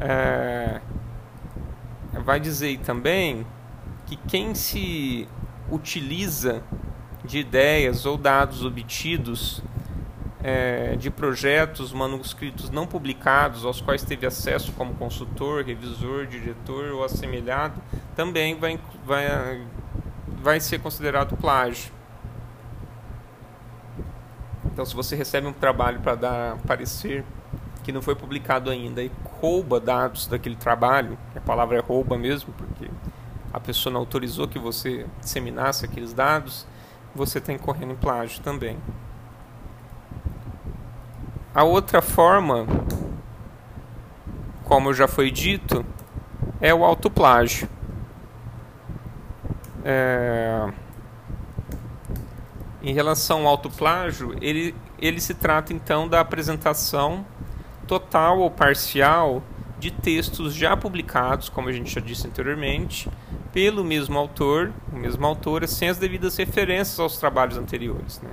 É, 0.00 0.80
vai 2.24 2.40
dizer 2.40 2.78
também 2.80 3.46
que 4.06 4.16
quem 4.16 4.54
se 4.54 5.28
utiliza 5.70 6.62
de 7.24 7.38
ideias 7.38 8.04
ou 8.04 8.18
dados 8.18 8.64
obtidos 8.64 9.62
é, 10.46 10.94
de 10.96 11.10
projetos 11.10 11.90
manuscritos 11.90 12.68
não 12.68 12.86
publicados, 12.86 13.64
aos 13.64 13.80
quais 13.80 14.04
teve 14.04 14.26
acesso 14.26 14.72
como 14.72 14.92
consultor, 14.92 15.64
revisor, 15.64 16.26
diretor 16.26 16.92
ou 16.92 17.02
assemelhado, 17.02 17.80
também 18.14 18.54
vai, 18.54 18.78
vai, 19.06 19.66
vai 20.42 20.60
ser 20.60 20.80
considerado 20.80 21.34
plágio. 21.38 21.90
Então, 24.66 24.84
se 24.84 24.94
você 24.94 25.16
recebe 25.16 25.46
um 25.46 25.52
trabalho 25.52 26.00
para 26.00 26.14
dar 26.14 26.58
parecer 26.66 27.24
que 27.82 27.90
não 27.90 28.02
foi 28.02 28.14
publicado 28.14 28.70
ainda 28.70 29.02
e 29.02 29.10
rouba 29.40 29.80
dados 29.80 30.26
daquele 30.26 30.56
trabalho, 30.56 31.16
a 31.34 31.40
palavra 31.40 31.78
é 31.78 31.80
rouba 31.80 32.18
mesmo, 32.18 32.52
porque 32.52 32.90
a 33.50 33.60
pessoa 33.60 33.90
não 33.90 34.00
autorizou 34.00 34.46
que 34.46 34.58
você 34.58 35.06
disseminasse 35.20 35.86
aqueles 35.86 36.12
dados, 36.12 36.66
você 37.14 37.38
está 37.38 37.50
incorrendo 37.50 37.92
em 37.92 37.96
plágio 37.96 38.42
também. 38.42 38.76
A 41.54 41.62
outra 41.62 42.02
forma, 42.02 42.66
como 44.64 44.92
já 44.92 45.06
foi 45.06 45.30
dito, 45.30 45.86
é 46.60 46.74
o 46.74 46.84
autoplágio. 46.84 47.68
É... 49.84 50.68
Em 52.82 52.92
relação 52.92 53.42
ao 53.42 53.48
autoplágio, 53.48 54.36
ele, 54.40 54.74
ele 54.98 55.20
se 55.20 55.32
trata 55.32 55.72
então 55.72 56.08
da 56.08 56.18
apresentação 56.18 57.24
total 57.86 58.40
ou 58.40 58.50
parcial 58.50 59.40
de 59.78 59.92
textos 59.92 60.54
já 60.54 60.76
publicados, 60.76 61.48
como 61.48 61.68
a 61.68 61.72
gente 61.72 61.94
já 61.94 62.00
disse 62.00 62.26
anteriormente, 62.26 63.08
pelo 63.52 63.84
mesmo 63.84 64.18
autor, 64.18 64.72
o 64.92 64.96
mesmo 64.96 65.24
autor, 65.24 65.68
sem 65.68 65.88
as 65.88 65.98
devidas 65.98 66.36
referências 66.36 66.98
aos 66.98 67.16
trabalhos 67.16 67.56
anteriores. 67.56 68.20
Né? 68.20 68.30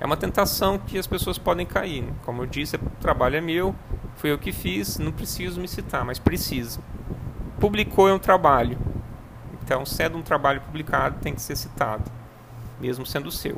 É 0.00 0.06
uma 0.06 0.16
tentação 0.16 0.78
que 0.78 0.98
as 0.98 1.06
pessoas 1.06 1.36
podem 1.36 1.66
cair. 1.66 2.02
Né? 2.02 2.12
Como 2.24 2.42
eu 2.42 2.46
disse, 2.46 2.76
o 2.76 2.80
trabalho 3.00 3.36
é 3.36 3.40
meu, 3.40 3.74
foi 4.16 4.32
eu 4.32 4.38
que 4.38 4.50
fiz, 4.50 4.98
não 4.98 5.12
preciso 5.12 5.60
me 5.60 5.68
citar, 5.68 6.04
mas 6.04 6.18
precisa. 6.18 6.80
Publicou 7.60 8.08
é 8.08 8.14
um 8.14 8.18
trabalho. 8.18 8.78
Então, 9.62 9.84
sendo 9.84 10.16
um 10.16 10.22
trabalho 10.22 10.60
publicado, 10.62 11.18
tem 11.20 11.34
que 11.34 11.42
ser 11.42 11.54
citado, 11.54 12.10
mesmo 12.80 13.04
sendo 13.04 13.30
seu. 13.30 13.56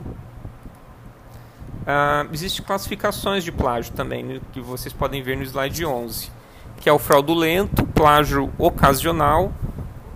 Uh, 1.83 2.29
Existem 2.33 2.65
classificações 2.65 3.43
de 3.45 3.51
plágio 3.51 3.93
também, 3.95 4.23
né, 4.23 4.41
que 4.53 4.61
vocês 4.61 4.93
podem 4.93 5.23
ver 5.23 5.37
no 5.37 5.43
slide 5.43 5.87
11, 5.87 6.31
que 6.77 6.89
é 6.89 6.93
o 6.93 6.99
fraudulento, 6.99 7.87
plágio 7.87 8.53
ocasional, 8.59 9.53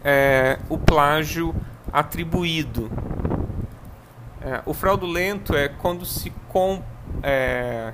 é, 0.04 0.59
o 0.68 0.76
plágio 0.76 1.54
atribuído. 1.92 2.90
É, 4.46 4.62
o 4.64 4.72
fraudulento 4.72 5.56
é 5.56 5.68
quando 5.68 6.06
se, 6.06 6.30
com, 6.48 6.80
é, 7.20 7.92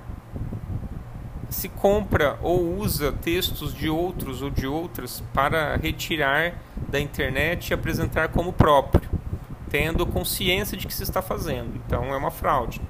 se 1.48 1.66
compra 1.66 2.38
ou 2.42 2.76
usa 2.76 3.10
textos 3.10 3.72
de 3.72 3.88
outros 3.88 4.42
ou 4.42 4.50
de 4.50 4.66
outras 4.66 5.22
para 5.32 5.76
retirar 5.76 6.52
da 6.90 7.00
internet 7.00 7.70
e 7.70 7.74
apresentar 7.74 8.28
como 8.28 8.52
próprio, 8.52 9.08
tendo 9.70 10.06
consciência 10.06 10.76
de 10.76 10.86
que 10.86 10.92
se 10.92 11.02
está 11.02 11.22
fazendo. 11.22 11.74
Então 11.86 12.12
é 12.12 12.16
uma 12.18 12.30
fraude. 12.30 12.82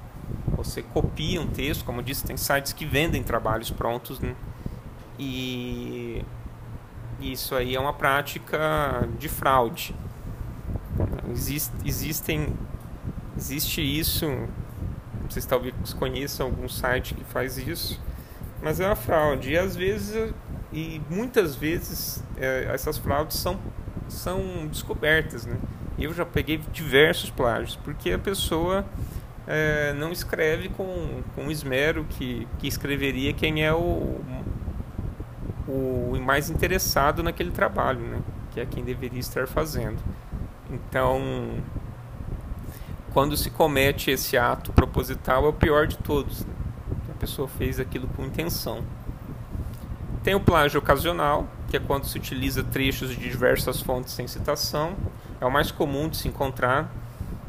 Você 0.57 0.81
copia 0.81 1.39
um 1.39 1.47
texto, 1.47 1.85
como 1.85 2.03
disse, 2.03 2.25
tem 2.25 2.35
sites 2.35 2.73
que 2.73 2.85
vendem 2.85 3.23
trabalhos 3.23 3.71
prontos, 3.71 4.19
né? 4.19 4.35
E 5.17 6.21
isso 7.21 7.55
aí 7.55 7.75
é 7.75 7.79
uma 7.79 7.93
prática 7.93 9.07
de 9.17 9.29
fraude. 9.29 9.95
Exist, 11.31 11.71
existem, 11.85 12.53
existe 13.37 13.81
isso, 13.81 14.25
vocês 15.29 15.45
talvez 15.45 15.73
conheçam 15.93 16.47
algum 16.47 16.67
site 16.67 17.13
que 17.13 17.23
faz 17.23 17.57
isso, 17.57 17.99
mas 18.61 18.79
é 18.79 18.85
uma 18.85 18.95
fraude. 18.95 19.51
E 19.51 19.57
às 19.57 19.75
vezes, 19.75 20.33
e 20.71 21.01
muitas 21.09 21.55
vezes, 21.55 22.23
é, 22.37 22.69
essas 22.73 22.97
fraudes 22.97 23.37
são, 23.37 23.59
são 24.07 24.67
descobertas, 24.67 25.45
né? 25.45 25.57
Eu 25.97 26.13
já 26.13 26.25
peguei 26.25 26.59
diversos 26.71 27.29
plágios, 27.29 27.75
porque 27.75 28.11
a 28.11 28.19
pessoa 28.19 28.85
é, 29.47 29.93
não 29.93 30.11
escreve 30.11 30.69
com, 30.69 31.21
com 31.35 31.51
esmero 31.51 32.05
que, 32.09 32.47
que 32.57 32.67
escreveria 32.67 33.33
quem 33.33 33.63
é 33.63 33.73
o, 33.73 34.21
o 35.67 36.19
mais 36.21 36.49
interessado 36.49 37.21
naquele 37.21 37.51
trabalho, 37.51 37.99
né? 37.99 38.21
que 38.53 38.59
é 38.59 38.65
quem 38.65 38.83
deveria 38.83 39.19
estar 39.19 39.47
fazendo. 39.47 39.97
Então, 40.69 41.57
quando 43.13 43.37
se 43.37 43.51
comete 43.51 44.09
esse 44.09 44.35
ato 44.35 44.73
proposital, 44.73 45.45
é 45.45 45.49
o 45.49 45.53
pior 45.53 45.85
de 45.85 45.97
todos. 45.97 46.43
Né? 46.43 46.53
A 47.11 47.19
pessoa 47.19 47.47
fez 47.47 47.79
aquilo 47.79 48.07
com 48.07 48.25
intenção. 48.25 48.83
Tem 50.23 50.33
o 50.33 50.39
plágio 50.39 50.79
ocasional, 50.79 51.47
que 51.69 51.77
é 51.77 51.79
quando 51.79 52.05
se 52.05 52.17
utiliza 52.17 52.63
trechos 52.63 53.09
de 53.09 53.17
diversas 53.17 53.81
fontes 53.81 54.13
sem 54.13 54.27
citação. 54.27 54.95
É 55.39 55.45
o 55.45 55.51
mais 55.51 55.69
comum 55.69 56.09
de 56.09 56.17
se 56.17 56.27
encontrar. 56.27 56.89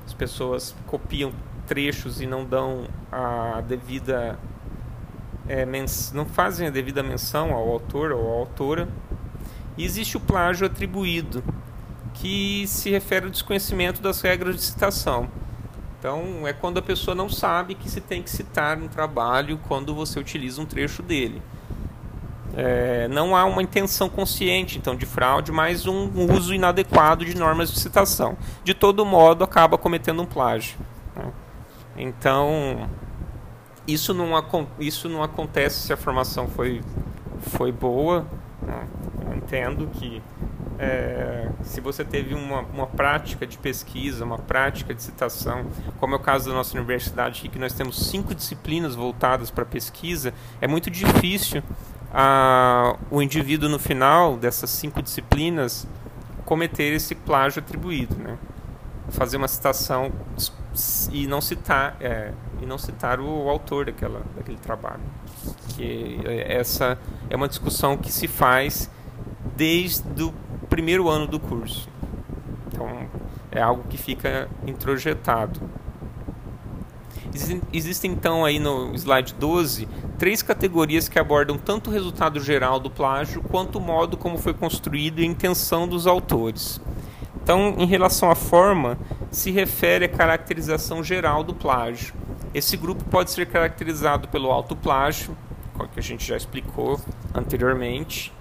As 0.04 0.12
pessoas 0.12 0.75
copiam 0.87 1.33
trechos 1.66 2.21
e 2.21 2.26
não 2.26 2.44
dão 2.44 2.87
a 3.11 3.62
devida 3.62 4.38
é, 5.49 5.66
não 6.12 6.26
fazem 6.26 6.66
a 6.66 6.71
devida 6.71 7.02
menção 7.02 7.52
ao 7.52 7.71
autor 7.71 8.12
ou 8.12 8.33
à 8.33 8.38
autora. 8.38 8.88
E 9.76 9.85
existe 9.85 10.16
o 10.16 10.21
plágio 10.21 10.66
atribuído, 10.66 11.42
que 12.14 12.66
se 12.66 12.90
refere 12.90 13.26
ao 13.26 13.30
desconhecimento 13.30 14.00
das 14.00 14.21
regras 14.21 14.56
de 14.56 14.62
citação. 14.62 15.28
Então, 16.05 16.47
é 16.47 16.53
quando 16.53 16.77
a 16.77 16.83
pessoa 16.83 17.15
não 17.15 17.31
sabe 17.31 17.75
que 17.75 17.89
se 17.89 17.99
tem 17.99 18.23
que 18.23 18.29
citar 18.29 18.77
um 18.77 18.87
trabalho 18.89 19.59
quando 19.67 19.95
você 19.95 20.21
utiliza 20.21 20.61
um 20.61 20.67
trecho 20.67 21.03
dele. 21.03 21.41
É, 22.55 23.09
não 23.09 23.35
há 23.35 23.47
uma 23.47 23.63
intenção 23.63 24.11
consciente, 24.11 24.77
então, 24.77 24.95
de 24.95 25.07
fraude, 25.07 25.51
mas 25.51 25.87
um 25.87 26.31
uso 26.31 26.53
inadequado 26.53 27.25
de 27.25 27.35
normas 27.35 27.73
de 27.73 27.81
citação. 27.81 28.37
De 28.63 28.75
todo 28.75 29.03
modo, 29.07 29.45
acaba 29.45 29.79
cometendo 29.79 30.21
um 30.21 30.27
plágio. 30.27 30.79
Né? 31.17 31.33
Então, 31.97 32.87
isso 33.89 34.13
não, 34.13 34.33
isso 34.79 35.09
não 35.09 35.23
acontece 35.23 35.87
se 35.87 35.93
a 35.95 35.97
formação 35.97 36.49
foi, 36.49 36.83
foi 37.41 37.73
boa. 37.73 38.27
Né? 38.61 38.87
Eu 39.27 39.37
entendo 39.39 39.87
que 39.95 40.21
é, 40.85 41.49
se 41.62 41.81
você 41.81 42.05
teve 42.05 42.35
uma, 42.35 42.61
uma 42.61 42.87
prática 42.87 43.47
de 43.47 43.57
pesquisa, 43.57 44.25
uma 44.25 44.38
prática 44.38 44.95
de 44.95 45.03
citação, 45.03 45.67
como 45.99 46.14
é 46.14 46.17
o 46.17 46.21
caso 46.21 46.50
da 46.50 46.55
nossa 46.55 46.76
universidade, 46.76 47.41
aqui, 47.41 47.49
que 47.49 47.59
nós 47.59 47.73
temos 47.73 48.09
cinco 48.11 48.35
disciplinas 48.35 48.95
voltadas 48.95 49.50
para 49.50 49.64
pesquisa, 49.64 50.35
é 50.61 50.69
muito 50.69 50.91
difícil 50.91 51.62
a, 52.12 52.97
o 53.11 53.23
indivíduo 53.23 53.69
no 53.69 53.79
final 53.79 54.37
dessas 54.37 54.71
cinco 54.71 55.03
disciplinas 55.03 55.87
cometer 56.45 56.93
esse 56.93 57.14
plágio 57.14 57.61
atribuído, 57.61 58.17
né? 58.17 58.37
fazer 59.09 59.37
uma 59.37 59.49
citação 59.49 60.12
e 61.12 61.26
não 61.26 61.41
citar 61.41 61.97
é, 62.00 62.33
e 62.61 62.67
não 62.67 62.79
citar 62.79 63.21
o 63.21 63.49
autor 63.49 63.87
daquela, 63.87 64.23
daquele 64.37 64.59
trabalho. 64.59 65.03
Que 65.69 66.21
é, 66.25 66.57
essa 66.57 66.99
é 67.31 67.37
uma 67.37 67.49
discussão 67.49 67.97
que 67.97 68.12
se 68.12 68.29
faz 68.29 68.91
desde 69.57 70.23
o 70.23 70.33
primeiro 70.64 71.09
ano 71.09 71.26
do 71.26 71.38
curso. 71.38 71.88
Então, 72.68 72.88
é 73.50 73.61
algo 73.61 73.85
que 73.88 73.97
fica 73.97 74.49
introjetado. 74.66 75.61
Existem, 77.73 78.12
então 78.12 78.44
aí 78.44 78.61
no 78.61 78.94
slide 78.94 79.35
12 79.35 79.88
três 80.18 80.42
categorias 80.42 81.09
que 81.09 81.18
abordam 81.18 81.59
tanto 81.59 81.90
o 81.90 81.92
resultado 81.92 82.40
geral 82.40 82.78
do 82.78 82.88
plágio 82.88 83.42
quanto 83.42 83.78
o 83.78 83.80
modo 83.80 84.16
como 84.16 84.38
foi 84.38 84.54
construído 84.54 85.21
e 85.21 85.23
a 85.23 85.26
intenção 85.26 85.87
dos 85.88 86.06
autores. 86.06 86.80
Então, 87.42 87.75
em 87.78 87.87
relação 87.87 88.30
à 88.30 88.35
forma, 88.35 88.97
se 89.30 89.50
refere 89.50 90.06
à 90.06 90.09
caracterização 90.09 91.04
geral 91.04 91.44
do 91.44 91.54
plágio. 91.54 92.14
Esse 92.54 92.76
grupo 92.76 93.04
pode 93.04 93.30
ser 93.30 93.47
caracterizado 93.47 94.28
pelo 94.28 94.50
autoplágio, 94.50 95.37
que 95.92 96.00
a 96.00 96.02
gente 96.02 96.26
já 96.26 96.37
explicou 96.37 96.99
anteriormente, 97.35 98.33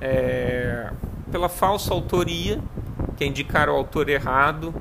é, 0.00 0.90
pela 1.30 1.48
falsa 1.48 1.92
autoria, 1.92 2.60
que 3.16 3.24
é 3.24 3.26
indicar 3.26 3.68
o 3.68 3.72
autor 3.72 4.08
errado 4.08 4.74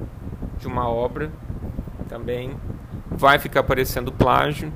de 0.60 0.68
uma 0.68 0.88
obra, 0.88 1.32
também 2.08 2.56
vai 3.10 3.40
ficar 3.40 3.62
aparecendo 3.62 4.12
plágio. 4.12 4.72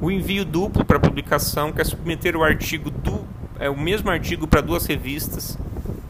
O 0.00 0.10
envio 0.10 0.44
duplo 0.44 0.84
para 0.84 0.98
publicação, 0.98 1.72
que 1.72 1.80
é 1.80 1.84
submeter 1.84 2.36
o 2.36 2.42
artigo 2.42 2.90
do 2.90 3.28
é 3.60 3.68
o 3.68 3.78
mesmo 3.78 4.10
artigo 4.10 4.46
para 4.46 4.62
duas 4.62 4.86
revistas. 4.86 5.58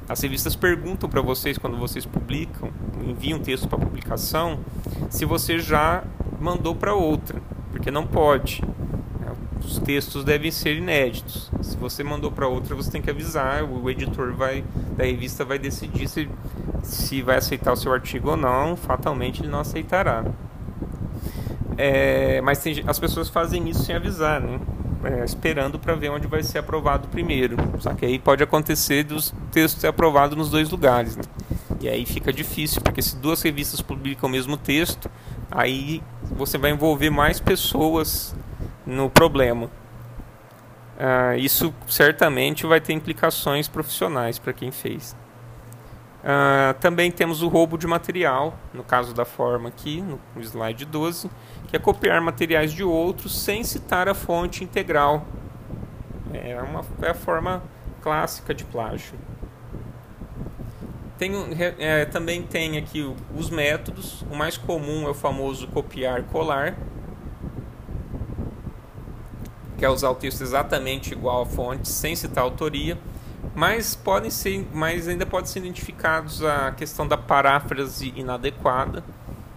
As 0.08 0.20
revistas 0.20 0.54
perguntam 0.54 1.10
para 1.10 1.20
vocês 1.20 1.58
quando 1.58 1.76
vocês 1.76 2.06
publicam, 2.06 2.70
enviam 3.04 3.40
um 3.40 3.42
texto 3.42 3.66
para 3.66 3.76
publicação, 3.76 4.60
se 5.08 5.24
você 5.24 5.58
já 5.58 6.04
mandou 6.40 6.76
para 6.76 6.94
outra, 6.94 7.42
porque 7.72 7.90
não 7.90 8.06
pode 8.06 8.62
os 9.64 9.78
textos 9.78 10.24
devem 10.24 10.50
ser 10.50 10.76
inéditos. 10.76 11.50
Se 11.62 11.76
você 11.76 12.02
mandou 12.02 12.32
para 12.32 12.48
outra, 12.48 12.74
você 12.74 12.90
tem 12.90 13.02
que 13.02 13.10
avisar. 13.10 13.62
O 13.64 13.88
editor 13.90 14.32
vai 14.32 14.64
da 14.96 15.04
revista 15.04 15.44
vai 15.44 15.58
decidir 15.58 16.08
se, 16.08 16.28
se 16.82 17.22
vai 17.22 17.36
aceitar 17.36 17.72
o 17.72 17.76
seu 17.76 17.92
artigo 17.92 18.30
ou 18.30 18.36
não. 18.36 18.76
Fatalmente, 18.76 19.40
ele 19.40 19.48
não 19.48 19.60
aceitará. 19.60 20.24
É, 21.76 22.40
mas 22.42 22.58
tem, 22.58 22.82
as 22.86 22.98
pessoas 22.98 23.28
fazem 23.28 23.68
isso 23.68 23.84
sem 23.84 23.94
avisar, 23.94 24.40
né? 24.40 24.60
É, 25.02 25.24
esperando 25.24 25.78
para 25.78 25.94
ver 25.94 26.10
onde 26.10 26.26
vai 26.26 26.42
ser 26.42 26.58
aprovado 26.58 27.08
primeiro. 27.08 27.56
Só 27.78 27.94
que 27.94 28.04
aí 28.04 28.18
pode 28.18 28.42
acontecer 28.42 29.04
dos 29.04 29.32
textos 29.50 29.80
ser 29.80 29.86
aprovado 29.86 30.36
nos 30.36 30.50
dois 30.50 30.68
lugares. 30.68 31.16
Né? 31.16 31.22
E 31.80 31.88
aí 31.88 32.04
fica 32.04 32.30
difícil, 32.30 32.82
porque 32.82 33.00
se 33.00 33.16
duas 33.16 33.40
revistas 33.40 33.80
publicam 33.80 34.28
o 34.28 34.32
mesmo 34.32 34.58
texto, 34.58 35.10
aí 35.50 36.02
você 36.30 36.58
vai 36.58 36.70
envolver 36.70 37.08
mais 37.08 37.40
pessoas 37.40 38.34
no 38.90 39.08
problema. 39.08 39.70
Uh, 41.00 41.38
isso 41.38 41.72
certamente 41.88 42.66
vai 42.66 42.80
ter 42.80 42.92
implicações 42.92 43.68
profissionais 43.68 44.38
para 44.38 44.52
quem 44.52 44.70
fez. 44.70 45.16
Uh, 46.22 46.78
também 46.78 47.10
temos 47.10 47.40
o 47.40 47.48
roubo 47.48 47.78
de 47.78 47.86
material, 47.86 48.54
no 48.74 48.84
caso 48.84 49.14
da 49.14 49.24
forma 49.24 49.70
aqui, 49.70 50.02
no 50.02 50.20
slide 50.42 50.84
12, 50.84 51.30
que 51.68 51.76
é 51.76 51.78
copiar 51.78 52.20
materiais 52.20 52.72
de 52.72 52.84
outros 52.84 53.40
sem 53.40 53.64
citar 53.64 54.08
a 54.08 54.14
fonte 54.14 54.62
integral. 54.62 55.24
É, 56.34 56.60
uma, 56.60 56.84
é 57.00 57.10
a 57.10 57.14
forma 57.14 57.62
clássica 58.02 58.52
de 58.52 58.64
plágio. 58.64 59.14
Tem, 61.16 61.32
é, 61.78 62.04
também 62.04 62.42
tem 62.42 62.76
aqui 62.76 63.14
os 63.34 63.48
métodos. 63.50 64.22
O 64.30 64.36
mais 64.36 64.56
comum 64.56 65.06
é 65.06 65.10
o 65.10 65.14
famoso 65.14 65.66
copiar-colar, 65.68 66.76
que 69.80 69.84
é 69.86 69.88
usar 69.88 70.10
o 70.10 70.14
texto 70.14 70.42
exatamente 70.42 71.14
igual 71.14 71.40
à 71.40 71.46
fonte, 71.46 71.88
sem 71.88 72.14
citar 72.14 72.44
a 72.44 72.46
autoria, 72.46 72.98
mas 73.54 73.94
podem 73.94 74.30
ser, 74.30 74.68
mas 74.74 75.08
ainda 75.08 75.24
pode 75.24 75.48
ser 75.48 75.60
identificados 75.60 76.44
a 76.44 76.70
questão 76.72 77.08
da 77.08 77.16
paráfrase 77.16 78.12
inadequada, 78.14 79.02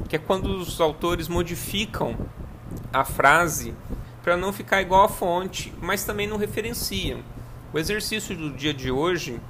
que 0.08 0.16
é 0.16 0.20
quando 0.20 0.46
os 0.46 0.80
autores 0.80 1.28
modificam 1.28 2.16
a 2.94 3.04
frase 3.04 3.76
para 4.24 4.38
não 4.38 4.54
ficar 4.54 4.82
igual 4.82 5.04
à 5.04 5.10
fonte, 5.10 5.74
mas 5.82 6.06
também 6.06 6.26
não 6.26 6.38
referenciam. 6.38 7.20
O 7.74 7.78
exercício 7.78 8.34
do 8.34 8.50
dia 8.50 8.74
de 8.74 8.90
hoje 8.90 9.42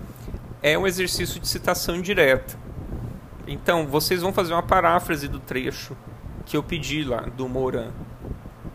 é 0.64 0.76
um 0.76 0.88
exercício 0.88 1.40
de 1.40 1.48
citação 1.48 1.96
indireta. 1.98 2.58
Então, 3.46 3.86
vocês 3.86 4.24
vão 4.24 4.34
fazer 4.34 4.54
uma 4.54 4.64
paráfrase 4.64 5.28
do 5.28 5.40
trecho 5.40 5.96
que 6.48 6.58
eu 6.58 6.64
pedi 6.64 7.04
lá 7.04 7.22
do 7.22 7.48
Moran. 7.48 7.92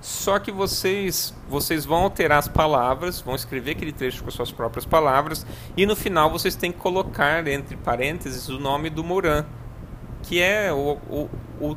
Só 0.01 0.39
que 0.39 0.53
vocês, 0.53 1.35
vocês 1.49 1.85
vão 1.85 2.05
alterar 2.05 2.39
as 2.39 2.47
palavras, 2.47 3.21
vão 3.21 3.35
escrever 3.35 3.73
aquele 3.73 3.93
trecho 3.93 4.23
com 4.23 4.29
as 4.29 4.35
suas 4.35 4.53
próprias 4.53 4.85
palavras 4.85 5.45
e 5.77 5.85
no 5.85 5.97
final 5.97 6.31
vocês 6.31 6.55
têm 6.55 6.71
que 6.71 6.79
colocar 6.79 7.47
entre 7.49 7.77
parênteses 7.77 8.49
o 8.49 8.61
nome 8.61 8.91
do 8.91 9.03
Moran, 9.03 9.45
que 10.23 10.41
é 10.41 10.73
o, 10.73 10.99
o, 11.11 11.29
o 11.61 11.77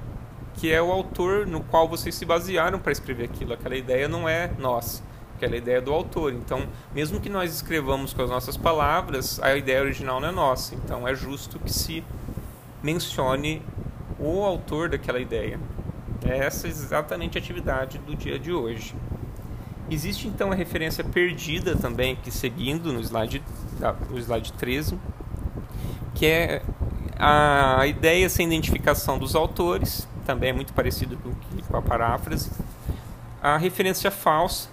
que 0.54 0.72
é 0.72 0.82
o 0.82 0.92
autor 0.92 1.48
no 1.48 1.62
qual 1.62 1.88
vocês 1.88 2.14
se 2.14 2.24
basearam 2.24 2.78
para 2.78 2.92
escrever 2.92 3.26
aquilo. 3.26 3.54
Aquela 3.54 3.76
ideia 3.76 4.08
não 4.08 4.30
é 4.30 4.52
nossa, 4.60 5.02
aquela 5.36 5.58
ideia 5.58 5.78
é 5.78 5.82
do 5.82 5.92
autor. 5.92 6.32
Então, 6.34 6.68
mesmo 6.94 7.20
que 7.20 7.30
nós 7.30 7.52
escrevamos 7.52 8.14
com 8.14 8.22
as 8.22 8.30
nossas 8.30 8.56
palavras, 8.56 9.40
a 9.42 9.56
ideia 9.56 9.82
original 9.82 10.20
não 10.20 10.30
é 10.30 10.32
nossa. 10.32 10.76
Então, 10.76 11.08
é 11.08 11.16
justo 11.16 11.58
que 11.58 11.74
se 11.74 12.04
mencione 12.84 13.64
o 14.20 14.44
autor 14.44 14.90
daquela 14.90 15.20
ideia. 15.20 15.60
É 16.24 16.38
essa 16.38 16.68
exatamente 16.68 17.38
a 17.38 17.42
atividade 17.42 17.98
do 18.00 18.16
dia 18.16 18.38
de 18.38 18.52
hoje. 18.52 18.96
Existe 19.90 20.28
então 20.28 20.52
a 20.52 20.56
referência 20.56 21.04
perdida 21.04 21.76
também, 21.76 22.16
que 22.16 22.32
seguindo 22.32 22.94
no 22.94 23.02
slide, 23.02 23.44
no 24.10 24.18
slide 24.18 24.54
13, 24.54 24.98
que 26.14 26.26
é 26.26 26.62
a 27.18 27.86
ideia 27.86 28.30
sem 28.30 28.48
identificação 28.48 29.20
dos 29.20 29.36
autores, 29.36 30.08
também 30.26 30.52
é 30.52 30.54
muito 30.54 30.74
parecido 30.74 31.18
com, 31.18 31.34
com 31.64 31.78
a 31.78 31.82
paráfrase. 31.82 32.52
A 33.42 33.58
referência 33.58 34.10
falsa, 34.10 34.70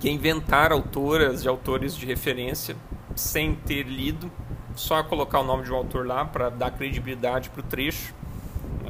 que 0.00 0.08
é 0.08 0.12
inventar 0.12 0.72
autoras 0.72 1.42
de 1.42 1.48
autores 1.48 1.94
de 1.94 2.06
referência 2.06 2.76
sem 3.14 3.54
ter 3.54 3.82
lido, 3.82 4.30
só 4.74 5.02
colocar 5.02 5.40
o 5.40 5.44
nome 5.44 5.64
de 5.64 5.72
um 5.72 5.76
autor 5.76 6.06
lá 6.06 6.24
para 6.24 6.48
dar 6.48 6.70
credibilidade 6.70 7.50
para 7.50 7.60
o 7.60 7.64
trecho. 7.64 8.14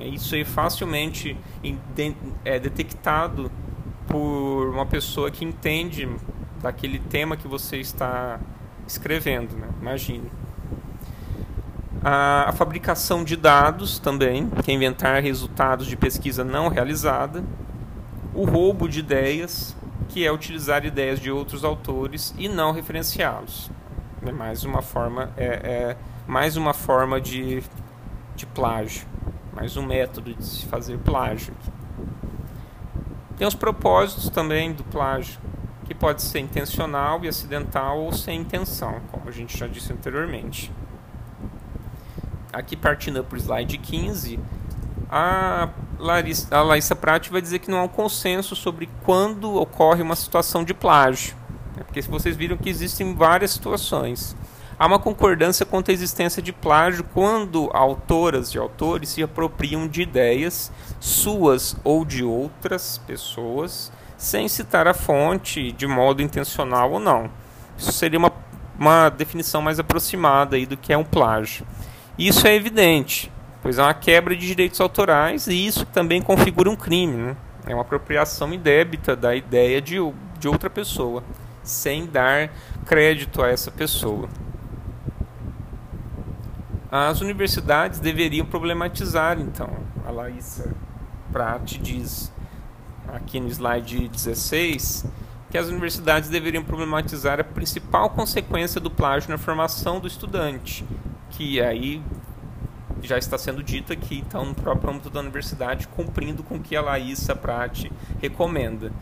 Isso 0.07 0.35
é 0.37 0.45
facilmente 0.45 1.37
é 2.45 2.59
detectado 2.59 3.51
por 4.07 4.71
uma 4.71 4.87
pessoa 4.87 5.31
que 5.31 5.45
entende 5.45 6.09
daquele 6.63 6.99
tema 6.99 7.37
que 7.37 7.47
você 7.47 7.77
está 7.77 8.41
escrevendo, 8.87 9.57
né? 9.57 9.69
imagine. 9.81 10.31
A, 12.03 12.49
a, 12.49 12.53
fabricação 12.53 13.25
de 13.25 13.37
dados 13.37 13.99
também, 13.99 14.49
que 14.65 14.71
é 14.71 14.75
inventar 14.75 15.23
resultados 15.23 15.87
de 15.87 15.97
pesquisa 15.97 16.45
não 16.45 16.69
realizada. 16.69 17.45
O 18.35 18.45
roubo 18.45 18.89
de 18.89 19.01
ideias, 19.01 19.77
que 20.09 20.25
é 20.25 20.33
utilizar 20.33 20.85
ideias 20.85 21.19
de 21.19 21.31
outros 21.31 21.65
autores 21.65 22.35
e 22.39 22.49
não 22.49 22.73
referenciá-los. 22.73 23.71
É 24.25 24.33
mais 24.33 24.65
uma 24.65 24.81
forma, 24.81 25.33
é, 25.37 25.45
é 25.47 25.97
mais 26.27 26.57
uma 26.57 26.73
forma 26.73 27.21
de, 27.21 27.63
de 28.37 28.47
plágio 28.47 29.07
mais 29.59 29.77
um 29.77 29.83
método 29.83 30.33
de 30.33 30.45
se 30.45 30.67
fazer 30.67 30.97
plágio. 30.99 31.53
Tem 33.37 33.45
os 33.45 33.57
propósitos 33.57 34.31
também 34.31 34.73
do 34.73 34.85
plágio, 34.85 35.37
que 35.85 35.93
pode 35.93 36.23
ser 36.23 36.39
intencional 36.39 37.25
e 37.25 37.29
acidental 37.29 37.99
ou 37.99 38.13
sem 38.13 38.41
intenção, 38.41 39.01
como 39.11 39.29
a 39.29 39.33
gente 39.33 39.59
já 39.59 39.67
disse 39.67 39.93
anteriormente. 39.93 40.71
aqui 42.53 42.77
partindo 42.77 43.25
para 43.25 43.35
o 43.35 43.39
slide 43.39 43.79
15, 43.79 44.39
a 45.11 45.71
Larissa, 45.99 46.57
a 46.57 46.63
Larissa 46.63 46.95
Prati 46.95 47.29
vai 47.29 47.43
dizer 47.43 47.59
que 47.59 47.69
não 47.69 47.79
há 47.79 47.83
um 47.83 47.89
consenso 47.89 48.55
sobre 48.55 48.89
quando 49.05 49.57
ocorre 49.57 50.03
uma 50.03 50.15
situação 50.15 50.63
de 50.63 50.73
plágio. 50.73 51.35
Né? 51.77 51.83
Porque 51.83 52.01
se 52.01 52.09
vocês 52.09 52.37
viram 52.37 52.57
que 52.57 52.71
existem 52.71 53.13
várias 53.13 53.51
situações. 53.51 54.37
Há 54.79 54.87
uma 54.87 55.01
concordância 55.01 55.67
quanto 55.67 55.91
à 55.91 55.95
existência 55.95 56.41
de 56.41 56.53
plágio 56.53 57.03
quando 57.13 57.69
autoras 57.73 58.55
e 58.55 58.59
autores 58.59 59.09
se 59.09 59.21
apropriam 59.21 59.89
de 59.89 60.03
ideias 60.03 60.71
suas 61.01 61.77
ou 61.83 62.05
de 62.05 62.23
outras 62.23 62.99
pessoas, 62.99 63.91
sem 64.17 64.47
citar 64.47 64.87
a 64.87 64.95
fonte 64.95 65.73
de 65.73 65.85
modo 65.85 66.23
intencional 66.23 66.93
ou 66.93 67.01
não. 67.01 67.29
Isso 67.77 67.91
seria 67.91 68.21
uma, 68.21 68.33
uma 68.79 69.09
definição 69.09 69.61
mais 69.61 69.81
aproximada 69.81 70.55
aí 70.55 70.65
do 70.65 70.77
que 70.77 70.93
é 70.93 70.97
um 70.97 71.05
plágio. 71.05 71.67
Isso 72.17 72.47
é 72.47 72.55
evidente, 72.55 73.33
pois 73.61 73.79
é 73.79 73.83
uma 73.83 73.95
quebra 73.95 74.37
de 74.37 74.47
direitos 74.47 74.81
autorais 74.81 75.49
e 75.49 75.67
isso 75.67 75.87
também 75.87 76.23
configura 76.23 76.71
um 76.71 76.77
crime. 76.77 77.17
Né? 77.17 77.37
É 77.67 77.75
uma 77.75 77.83
apropriação 77.83 78.55
indébita 78.55 79.17
da 79.17 79.35
ideia 79.35 79.81
de, 79.81 79.97
de 80.39 80.47
outra 80.47 80.71
pessoa, 80.71 81.25
sem 81.65 82.07
dar 82.07 82.51
crédito 82.87 83.43
a 83.43 83.49
essa 83.49 83.73
pessoa. 83.73 84.29
As 86.91 87.21
universidades 87.21 88.01
deveriam 88.01 88.47
problematizar, 88.47 89.39
então, 89.39 89.69
a 90.07 90.11
Laísa 90.11 90.75
Prati 91.31 91.79
diz 91.79 92.33
aqui 93.09 93.39
no 93.39 93.49
slide 93.49 94.09
16 94.09 95.07
que 95.51 95.59
as 95.59 95.69
universidades 95.69 96.31
deveriam 96.31 96.65
problematizar 96.65 97.41
a 97.41 97.45
principal 97.45 98.11
consequência 98.11 98.81
do 98.81 98.91
plágio 98.91 99.31
na 99.31 99.39
formação 99.39 100.01
do 100.01 100.07
estudante, 100.07 100.85
que 101.31 101.61
aí 101.61 102.03
já 103.03 103.19
está 103.19 103.37
sendo 103.37 103.63
dito 103.63 103.93
aqui, 103.93 104.19
então, 104.27 104.47
no 104.47 104.55
próprio 104.55 104.91
âmbito 104.91 105.11
da 105.11 105.21
universidade, 105.21 105.87
cumprindo 105.89 106.43
com 106.43 106.57
o 106.57 106.61
que 106.61 106.75
a 106.75 106.81
Laísa 106.81 107.37
Prati 107.37 107.93
recomenda. 108.21 108.93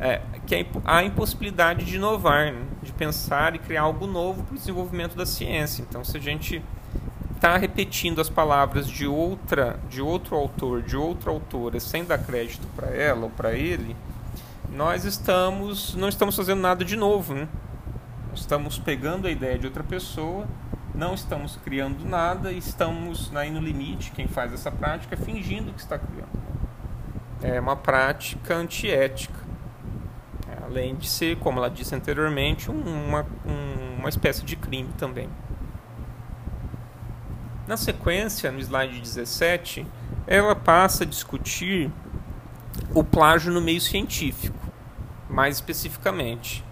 É, 0.00 0.20
que 0.46 0.54
é 0.54 0.66
a 0.84 1.04
impossibilidade 1.04 1.84
de 1.84 1.94
inovar, 1.94 2.52
né? 2.52 2.64
de 2.82 2.92
pensar 2.92 3.54
e 3.54 3.58
criar 3.58 3.82
algo 3.82 4.06
novo 4.06 4.42
para 4.42 4.54
o 4.54 4.58
desenvolvimento 4.58 5.16
da 5.16 5.24
ciência. 5.24 5.84
Então, 5.88 6.04
se 6.04 6.16
a 6.16 6.20
gente 6.20 6.60
está 7.42 7.56
repetindo 7.56 8.20
as 8.20 8.28
palavras 8.28 8.86
de 8.86 9.04
outra, 9.04 9.80
de 9.90 10.00
outro 10.00 10.36
autor, 10.36 10.80
de 10.80 10.96
outra 10.96 11.28
autora, 11.28 11.80
sem 11.80 12.04
dar 12.04 12.18
crédito 12.18 12.64
para 12.76 12.86
ela 12.86 13.24
ou 13.24 13.30
para 13.30 13.52
ele, 13.52 13.96
nós 14.70 15.04
estamos, 15.04 15.96
não 15.96 16.08
estamos 16.08 16.36
fazendo 16.36 16.60
nada 16.60 16.84
de 16.84 16.94
novo, 16.94 17.34
né? 17.34 17.48
Estamos 18.32 18.78
pegando 18.78 19.26
a 19.26 19.30
ideia 19.30 19.58
de 19.58 19.66
outra 19.66 19.82
pessoa 19.82 20.46
não 20.94 21.14
estamos 21.14 21.56
criando 21.64 22.04
nada, 22.04 22.52
estamos 22.52 23.34
aí 23.34 23.50
no 23.50 23.60
limite, 23.60 24.12
quem 24.12 24.28
faz 24.28 24.52
essa 24.52 24.70
prática, 24.70 25.16
fingindo 25.16 25.72
que 25.72 25.80
está 25.80 25.98
criando. 25.98 26.42
É 27.42 27.58
uma 27.58 27.76
prática 27.76 28.54
antiética. 28.54 29.40
Além 30.62 30.94
de 30.94 31.08
ser, 31.08 31.38
como 31.38 31.58
ela 31.58 31.70
disse 31.70 31.94
anteriormente, 31.94 32.70
uma, 32.70 33.26
uma 33.98 34.08
espécie 34.08 34.44
de 34.44 34.54
crime 34.54 34.90
também. 34.98 35.28
Na 37.66 37.76
sequência, 37.76 38.50
no 38.50 38.58
slide 38.58 39.00
17, 39.00 39.86
ela 40.26 40.54
passa 40.54 41.04
a 41.04 41.06
discutir 41.06 41.90
o 42.94 43.04
plágio 43.04 43.52
no 43.52 43.60
meio 43.60 43.80
científico, 43.80 44.58
mais 45.28 45.56
especificamente. 45.56 46.64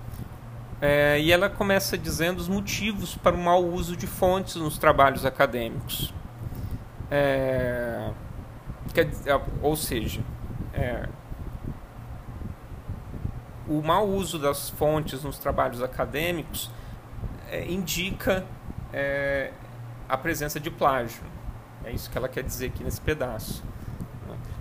É, 0.80 1.20
e 1.20 1.30
ela 1.30 1.48
começa 1.48 1.96
dizendo 1.96 2.38
os 2.38 2.48
motivos 2.48 3.14
para 3.14 3.36
o 3.36 3.38
mau 3.38 3.62
uso 3.64 3.96
de 3.96 4.06
fontes 4.06 4.56
nos 4.56 4.78
trabalhos 4.78 5.24
acadêmicos. 5.24 6.12
É, 7.10 8.10
quer, 8.92 9.10
ou 9.62 9.76
seja, 9.76 10.22
é, 10.72 11.08
o 13.68 13.82
mau 13.82 14.08
uso 14.08 14.38
das 14.38 14.70
fontes 14.70 15.22
nos 15.22 15.38
trabalhos 15.38 15.82
acadêmicos 15.82 16.70
é, 17.48 17.70
indica 17.70 18.44
é, 18.92 19.52
a 20.10 20.16
presença 20.16 20.58
de 20.58 20.70
plágio. 20.70 21.22
É 21.84 21.92
isso 21.92 22.10
que 22.10 22.18
ela 22.18 22.28
quer 22.28 22.42
dizer 22.42 22.66
aqui 22.66 22.82
nesse 22.84 23.00
pedaço. 23.00 23.62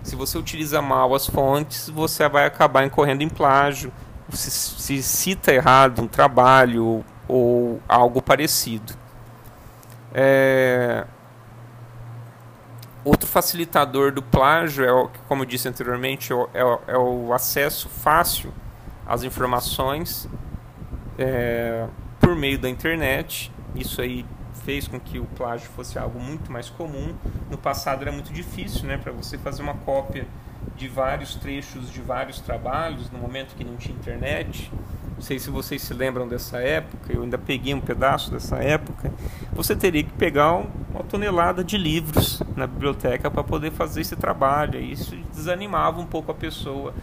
Se 0.04 0.16
você 0.16 0.38
utiliza 0.38 0.82
mal 0.82 1.14
as 1.14 1.28
fontes, 1.28 1.90
você 1.90 2.28
vai 2.30 2.46
acabar 2.46 2.86
incorrendo 2.86 3.24
em 3.24 3.30
plágio 3.30 3.92
se, 4.32 4.52
se 4.52 5.04
cita 5.04 5.54
errado 5.54 6.02
um 6.02 6.08
trabalho 6.08 7.04
ou 7.28 7.82
algo 7.88 8.22
parecido. 8.22 8.94
É... 10.14 11.06
Outro 13.04 13.28
facilitador 13.28 14.12
do 14.12 14.22
plágio 14.22 14.86
é, 14.86 15.10
como 15.28 15.44
eu 15.44 15.46
disse 15.46 15.68
anteriormente, 15.68 16.32
é, 16.32 16.36
é, 16.54 16.80
é 16.94 16.98
o 16.98 17.34
acesso 17.34 17.90
fácil 17.90 18.54
às 19.06 19.24
informações 19.24 20.30
é, 21.18 21.88
por 22.20 22.36
meio 22.36 22.60
da 22.60 22.70
internet. 22.70 23.52
Isso 23.74 24.02
aí 24.02 24.26
fez 24.70 24.88
com 24.88 25.00
que 25.00 25.18
o 25.18 25.26
plágio 25.26 25.68
fosse 25.72 25.98
algo 25.98 26.20
muito 26.20 26.52
mais 26.52 26.70
comum. 26.70 27.16
No 27.50 27.58
passado 27.58 28.04
era 28.04 28.12
muito 28.12 28.32
difícil, 28.32 28.86
né, 28.86 29.00
para 29.00 29.12
você 29.12 29.36
fazer 29.36 29.64
uma 29.64 29.74
cópia 29.74 30.28
de 30.78 30.88
vários 30.88 31.34
trechos 31.34 31.92
de 31.92 32.00
vários 32.02 32.40
trabalhos, 32.40 33.10
no 33.10 33.18
momento 33.18 33.56
que 33.56 33.64
não 33.64 33.78
tinha 33.78 33.98
internet. 33.98 34.72
Não 35.16 35.24
sei 35.24 35.40
se 35.40 35.50
vocês 35.50 35.82
se 35.82 35.92
lembram 35.92 36.28
dessa 36.28 36.60
época, 36.60 37.12
eu 37.12 37.24
ainda 37.24 37.36
peguei 37.36 37.74
um 37.74 37.82
pedaço 37.82 38.30
dessa 38.30 38.58
época. 38.58 39.12
Você 39.54 39.76
teria 39.76 40.04
que 40.04 40.14
pegar 40.14 40.54
uma 40.54 41.04
tonelada 41.10 41.64
de 41.64 41.76
livros 41.76 42.40
na 42.56 42.68
biblioteca 42.68 43.32
para 43.32 43.44
poder 43.44 43.72
fazer 43.72 44.02
esse 44.02 44.16
trabalho. 44.16 44.80
Isso 44.80 45.16
desanimava 45.34 46.00
um 46.00 46.06
pouco 46.06 46.32
a 46.32 46.36
pessoa 46.36 46.94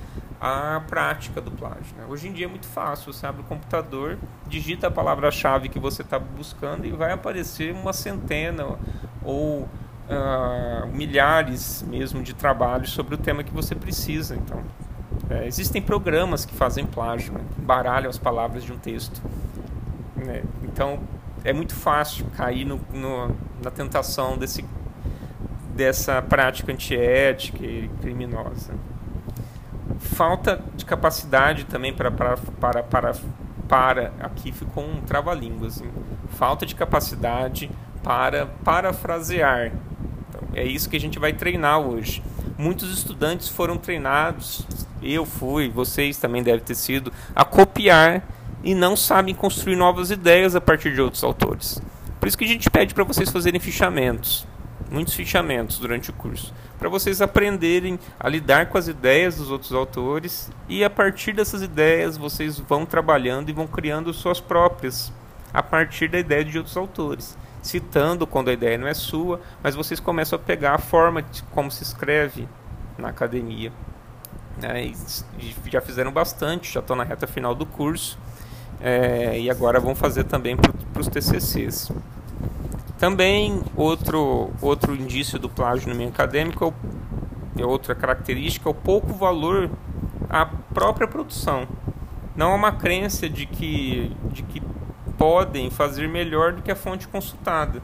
a 0.41 0.83
prática 0.87 1.41
do 1.41 1.51
plágio. 1.51 1.97
Né? 1.97 2.05
Hoje 2.09 2.29
em 2.29 2.33
dia 2.33 2.47
é 2.47 2.49
muito 2.49 2.67
fácil, 2.67 3.13
você 3.13 3.27
abre 3.27 3.43
o 3.43 3.45
computador, 3.45 4.19
digita 4.47 4.89
a 4.89 4.91
palavra-chave 4.91 5.69
que 5.69 5.79
você 5.79 6.03
está 6.03 6.19
buscando 6.19 6.87
e 6.87 6.93
vai 6.93 7.13
aparecer 7.13 7.73
uma 7.73 7.93
centena 7.93 8.79
ou 9.25 9.63
uh, 9.63 10.87
milhares 10.93 11.83
mesmo 11.83 12.23
de 12.23 12.35
trabalhos 12.35 12.91
sobre 12.91 13.15
o 13.15 13.19
tema 13.19 13.43
que 13.43 13.53
você 13.53 13.75
precisa. 13.75 14.37
Então, 14.37 14.63
é, 15.31 15.47
existem 15.47 15.81
programas 15.81 16.45
que 16.45 16.55
fazem 16.55 16.85
plágio, 16.87 17.33
né? 17.33 17.41
baralham 17.57 18.09
as 18.09 18.19
palavras 18.19 18.63
de 18.65 18.73
um 18.73 18.79
texto. 18.79 19.21
Né? 20.15 20.43
Então, 20.63 21.01
é 21.45 21.53
muito 21.53 21.75
fácil 21.75 22.27
cair 22.37 22.65
no, 22.65 22.81
no, 22.93 23.35
na 23.63 23.71
tentação 23.71 24.37
desse, 24.37 24.65
dessa 25.75 26.21
prática 26.21 26.73
antiética 26.73 27.65
e 27.65 27.91
criminosa. 28.01 28.75
Falta 30.17 30.61
de 30.75 30.85
capacidade 30.85 31.65
também 31.65 31.93
para, 31.93 32.11
para, 32.11 32.37
para, 32.37 32.83
para, 32.83 33.15
para 33.69 34.13
aqui 34.21 34.51
ficou 34.51 34.85
um 34.85 35.01
trava-línguas. 35.03 35.77
Assim. 35.77 35.91
Falta 36.31 36.65
de 36.65 36.75
capacidade 36.75 37.71
para 38.03 38.47
parafrasear 38.65 39.73
é 40.57 40.65
isso 40.65 40.89
que 40.89 40.97
a 40.97 41.01
gente 41.01 41.19
vai 41.19 41.35
treinar 41.35 41.79
hoje. 41.79 42.23
Muitos 42.57 42.91
estudantes 42.91 43.47
foram 43.47 43.77
treinados, 43.77 44.67
eu 45.03 45.27
fui, 45.27 45.69
vocês 45.69 46.17
também 46.17 46.43
devem 46.43 46.65
ter 46.65 46.75
sido, 46.75 47.13
a 47.35 47.45
copiar 47.45 48.27
e 48.65 48.75
não 48.75 48.97
sabem 48.97 49.35
construir 49.35 49.77
novas 49.77 50.11
ideias 50.11 50.57
a 50.57 50.61
partir 50.61 50.95
de 50.95 51.01
outros 51.03 51.23
autores. 51.23 51.81
Por 52.19 52.27
isso 52.27 52.39
que 52.39 52.45
a 52.45 52.49
gente 52.49 52.71
pede 52.71 52.95
para 52.95 53.05
vocês 53.05 53.31
fazerem 53.31 53.61
fichamentos, 53.61 54.47
muitos 54.91 55.15
fichamentos 55.15 55.79
durante 55.79 56.11
o 56.11 56.13
curso, 56.13 56.55
para 56.79 56.89
vocês 56.89 57.21
aprenderem 57.21 57.99
a 58.19 58.29
lidar 58.29 58.67
com 58.67 58.79
as 58.79 58.89
ideias 58.89 59.37
dos 59.37 59.51
outros 59.51 59.73
autores 59.73 60.51
e 60.69 60.85
a 60.85 60.91
partir 60.91 61.33
dessas 61.33 61.63
ideias 61.63 62.17
vocês 62.17 62.59
vão 62.59 62.87
trabalhando 62.87 63.49
e 63.49 63.53
vão 63.53 63.67
criando 63.67 64.13
suas 64.13 64.41
próprias 64.41 65.13
a 65.53 65.63
partir 65.63 66.09
da 66.09 66.19
ideia 66.19 66.45
de 66.45 66.59
outros 66.59 66.77
autores 66.77 67.37
citando 67.67 68.27
quando 68.27 68.49
a 68.49 68.53
ideia 68.53 68.79
não 68.79 68.87
é 68.87 68.95
sua, 68.95 69.41
mas 69.63 69.75
vocês 69.75 70.01
começam 70.01 70.39
a 70.39 70.43
pegar 70.43 70.75
a 70.75 70.79
forma 70.79 71.23
de 71.23 71.43
como 71.45 71.71
se 71.71 71.83
escreve 71.83 72.49
na 72.97 73.09
academia. 73.09 73.73
Né? 74.57 74.91
já 75.71 75.83
fizeram 75.83 76.11
bastante, 76.11 76.73
já 76.73 76.81
estão 76.81 76.97
na 76.97 77.05
reta 77.05 77.27
final 77.27 77.55
do 77.55 77.67
curso 77.67 78.19
é, 78.81 79.39
e 79.39 79.51
agora 79.51 79.79
vão 79.79 79.95
fazer 79.95 80.25
também 80.25 80.57
para 80.57 81.01
os 81.01 81.09
TCCs. 81.09 81.91
Também 82.99 83.63
outro, 83.77 84.51
outro 84.63 84.95
indício 84.95 85.39
do 85.39 85.49
plágio 85.49 85.89
no 85.89 85.95
meio 85.95 86.09
acadêmico 86.09 86.73
é, 87.59 87.63
é 87.63 87.67
outra 87.67 87.95
característica, 87.95 88.69
é 88.69 88.71
o 88.71 88.75
pouco 88.75 89.13
valor 89.13 89.71
à 90.31 90.47
própria 90.47 91.07
produção. 91.07 91.69
Não 92.35 92.53
há 92.53 92.55
uma 92.55 92.73
crença 92.73 93.29
de 93.29 93.47
que, 93.47 94.15
de 94.33 94.43
que 94.43 94.63
podem 95.19 95.71
fazer 95.71 96.09
melhor 96.09 96.53
do 96.53 96.63
que 96.63 96.71
a 96.71 96.77
fonte 96.77 97.07
consultada. 97.09 97.83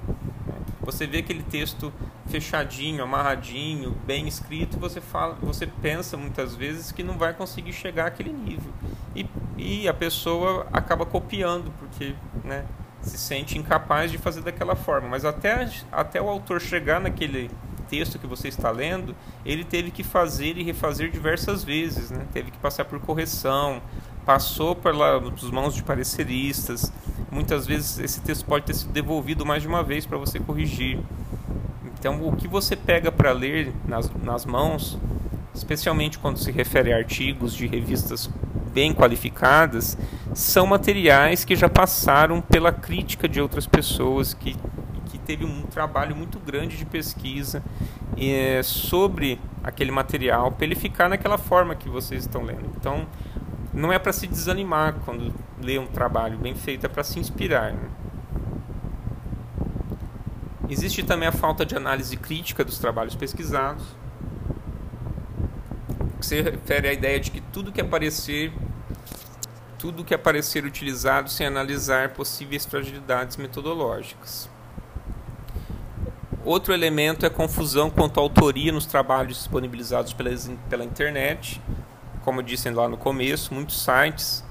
Você 0.81 1.07
vê 1.07 1.19
aquele 1.19 1.43
texto 1.43 1.93
fechadinho, 2.27 3.05
amarradinho, 3.05 3.95
bem 4.07 4.27
escrito, 4.27 4.79
você 4.79 5.01
fala, 5.01 5.37
você 5.43 5.67
pensa 5.67 6.17
muitas 6.17 6.55
vezes 6.55 6.91
que 6.91 7.03
não 7.03 7.19
vai 7.19 7.35
conseguir 7.35 7.73
chegar 7.73 8.07
àquele 8.07 8.33
nível. 8.33 8.73
E, 9.15 9.27
e 9.57 9.89
a 9.89 9.95
pessoa 9.95 10.67
acaba 10.73 11.07
copiando, 11.07 11.71
porque 11.79 12.15
né, 12.45 12.65
se 13.03 13.19
sente 13.19 13.59
incapaz 13.59 14.11
de 14.11 14.19
fazer 14.19 14.41
daquela 14.43 14.75
forma. 14.75 15.09
Mas 15.09 15.25
até, 15.25 15.69
até 15.91 16.21
o 16.21 16.29
autor 16.29 16.61
chegar 16.61 17.01
naquele 17.01 17.51
texto 17.89 18.19
que 18.19 18.27
você 18.27 18.49
está 18.49 18.71
lendo, 18.71 19.15
ele 19.45 19.65
teve 19.65 19.91
que 19.91 20.03
fazer 20.03 20.57
e 20.57 20.63
refazer 20.63 21.11
diversas 21.11 21.63
vezes, 21.63 22.11
né? 22.11 22.25
teve 22.33 22.51
que 22.51 22.59
passar 22.59 22.87
por 22.87 22.99
correção, 23.01 23.83
passou 24.25 24.75
pelas 24.75 25.43
mãos 25.51 25.75
de 25.75 25.83
pareceristas. 25.83 26.93
Muitas 27.31 27.67
vezes 27.67 27.99
esse 27.99 28.21
texto 28.21 28.47
pode 28.47 28.65
ter 28.65 28.75
sido 28.75 28.93
devolvido 28.93 29.45
mais 29.45 29.63
de 29.63 29.69
uma 29.69 29.83
vez 29.83 30.07
para 30.07 30.17
você 30.17 30.41
corrigir. 30.41 31.01
Então, 31.99 32.27
o 32.27 32.35
que 32.35 32.49
você 32.49 32.75
pega 32.75 33.13
para 33.13 33.31
ler 33.33 33.73
nas, 33.87 34.11
nas 34.23 34.45
mãos, 34.47 34.99
especialmente 35.55 36.19
quando 36.19 36.39
se 36.39 36.51
refere 36.51 36.93
a 36.93 36.97
artigos 36.97 37.55
de 37.55 37.67
revistas 37.67 38.29
bem 38.73 38.93
qualificadas, 38.93 39.97
são 40.35 40.67
materiais 40.67 41.45
que 41.45 41.55
já 41.55 41.69
passaram 41.69 42.41
pela 42.41 42.73
crítica 42.73 43.29
de 43.29 43.41
outras 43.41 43.67
pessoas, 43.67 44.35
que, 44.35 44.57
que 45.07 45.19
teve 45.19 45.45
um 45.45 45.63
trabalho 45.63 46.17
muito 46.17 46.39
grande 46.39 46.77
de 46.77 46.85
pesquisa 46.85 47.63
é, 48.17 48.63
sobre 48.63 49.41
aquele 49.63 49.91
material, 49.91 50.53
para 50.53 50.65
ele 50.65 50.75
ficar 50.75 51.09
naquela 51.09 51.39
forma 51.39 51.75
que 51.75 51.89
vocês 51.89 52.23
estão 52.23 52.43
lendo. 52.43 52.71
Então, 52.77 53.07
não 53.73 53.93
é 53.93 53.99
para 53.99 54.13
se 54.13 54.27
desanimar 54.27 54.95
quando 55.05 55.33
lê 55.61 55.79
um 55.79 55.87
trabalho 55.87 56.39
bem 56.39 56.55
feito, 56.55 56.85
é 56.85 56.89
para 56.89 57.05
se 57.05 57.19
inspirar. 57.19 57.73
Né? 57.73 57.89
Existe 60.69 61.03
também 61.03 61.29
a 61.29 61.33
falta 61.33 61.65
de 61.67 61.77
análise 61.77 62.17
crítica 62.17 62.65
dos 62.65 62.79
trabalhos 62.79 63.15
pesquisados 63.15 64.02
que 66.23 66.27
se 66.27 66.41
refere 66.41 66.89
à 66.89 66.93
ideia 66.93 67.19
de 67.19 67.33
que 67.33 67.41
tudo 67.41 67.73
que 67.73 67.81
aparecer 67.81 68.53
tudo 69.77 70.05
que 70.05 70.15
aparecer 70.15 70.65
utilizado 70.65 71.29
sem 71.29 71.45
analisar 71.45 72.11
possíveis 72.11 72.65
fragilidades 72.65 73.37
metodológicas. 73.37 74.49
Outro 76.45 76.73
elemento 76.73 77.27
é 77.27 77.31
confusão 77.31 77.91
quanto 77.91 78.21
à 78.21 78.23
autoria 78.23 78.71
nos 78.71 78.87
trabalhos 78.87 79.39
disponibilizados 79.39 80.13
pela, 80.13 80.31
pela 80.71 80.85
internet. 80.85 81.61
Como 82.25 82.39
eu 82.39 82.45
disse 82.45 82.71
lá 82.71 82.89
no 82.89 82.97
começo, 82.97 83.53
muitos 83.53 83.83
sites, 83.83 84.45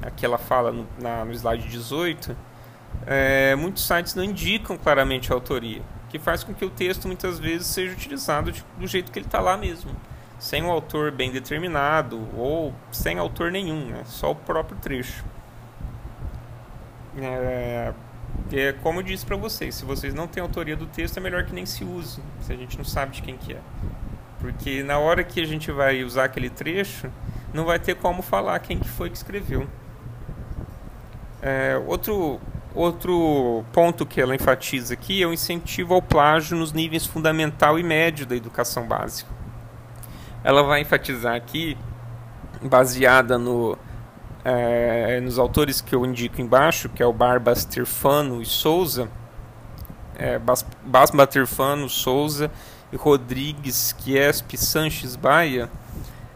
aqui 0.00 0.24
ela 0.24 0.38
fala 0.38 0.70
no, 0.70 0.86
na, 1.00 1.24
no 1.24 1.32
slide 1.32 1.66
18, 1.66 2.36
é, 3.04 3.56
muitos 3.56 3.84
sites 3.84 4.14
não 4.14 4.22
indicam 4.22 4.78
claramente 4.78 5.32
a 5.32 5.34
autoria, 5.34 5.82
que 6.08 6.20
faz 6.20 6.44
com 6.44 6.54
que 6.54 6.64
o 6.64 6.70
texto 6.70 7.08
muitas 7.08 7.40
vezes 7.40 7.66
seja 7.66 7.92
utilizado 7.92 8.52
de, 8.52 8.64
do 8.78 8.86
jeito 8.86 9.10
que 9.10 9.18
ele 9.18 9.26
está 9.26 9.40
lá 9.40 9.56
mesmo 9.56 9.90
sem 10.38 10.62
um 10.62 10.70
autor 10.70 11.10
bem 11.10 11.30
determinado 11.30 12.28
ou 12.36 12.74
sem 12.90 13.18
autor 13.18 13.50
nenhum, 13.50 13.86
né? 13.86 14.02
só 14.04 14.32
o 14.32 14.34
próprio 14.34 14.76
trecho. 14.78 15.24
É, 17.18 17.92
é 18.52 18.72
como 18.82 19.00
eu 19.00 19.02
disse 19.02 19.24
para 19.24 19.36
vocês, 19.36 19.74
se 19.74 19.84
vocês 19.84 20.12
não 20.12 20.26
têm 20.26 20.42
autoria 20.42 20.76
do 20.76 20.86
texto, 20.86 21.16
é 21.16 21.20
melhor 21.20 21.44
que 21.44 21.54
nem 21.54 21.64
se 21.64 21.84
use, 21.84 22.20
se 22.40 22.52
a 22.52 22.56
gente 22.56 22.76
não 22.76 22.84
sabe 22.84 23.12
de 23.12 23.22
quem 23.22 23.36
que 23.36 23.54
é. 23.54 23.60
Porque 24.38 24.82
na 24.82 24.98
hora 24.98 25.24
que 25.24 25.40
a 25.40 25.46
gente 25.46 25.72
vai 25.72 26.04
usar 26.04 26.24
aquele 26.24 26.50
trecho, 26.50 27.10
não 27.54 27.64
vai 27.64 27.78
ter 27.78 27.94
como 27.96 28.20
falar 28.20 28.58
quem 28.58 28.78
que 28.78 28.88
foi 28.88 29.08
que 29.08 29.16
escreveu. 29.16 29.66
É, 31.40 31.80
outro, 31.86 32.38
outro 32.74 33.64
ponto 33.72 34.04
que 34.04 34.20
ela 34.20 34.34
enfatiza 34.34 34.92
aqui 34.92 35.22
é 35.22 35.26
o 35.26 35.32
incentivo 35.32 35.94
ao 35.94 36.02
plágio 36.02 36.56
nos 36.56 36.72
níveis 36.72 37.06
fundamental 37.06 37.78
e 37.78 37.82
médio 37.82 38.26
da 38.26 38.36
educação 38.36 38.86
básica 38.86 39.35
ela 40.42 40.62
vai 40.62 40.80
enfatizar 40.80 41.34
aqui, 41.34 41.76
baseada 42.62 43.38
no, 43.38 43.76
é, 44.44 45.20
nos 45.20 45.38
autores 45.38 45.80
que 45.80 45.94
eu 45.94 46.06
indico 46.06 46.40
embaixo, 46.40 46.88
que 46.88 47.02
é 47.02 47.06
o 47.06 47.12
Barbas 47.12 47.64
Tirfano 47.64 48.40
e 48.40 48.46
Souza, 48.46 49.08
é, 50.16 50.40
Basma 50.84 51.26
Tirfano, 51.26 51.88
Souza 51.88 52.50
e 52.92 52.96
Rodrigues 52.96 53.92
Quiespe 53.92 54.56
Sanches 54.56 55.16
Baia, 55.16 55.68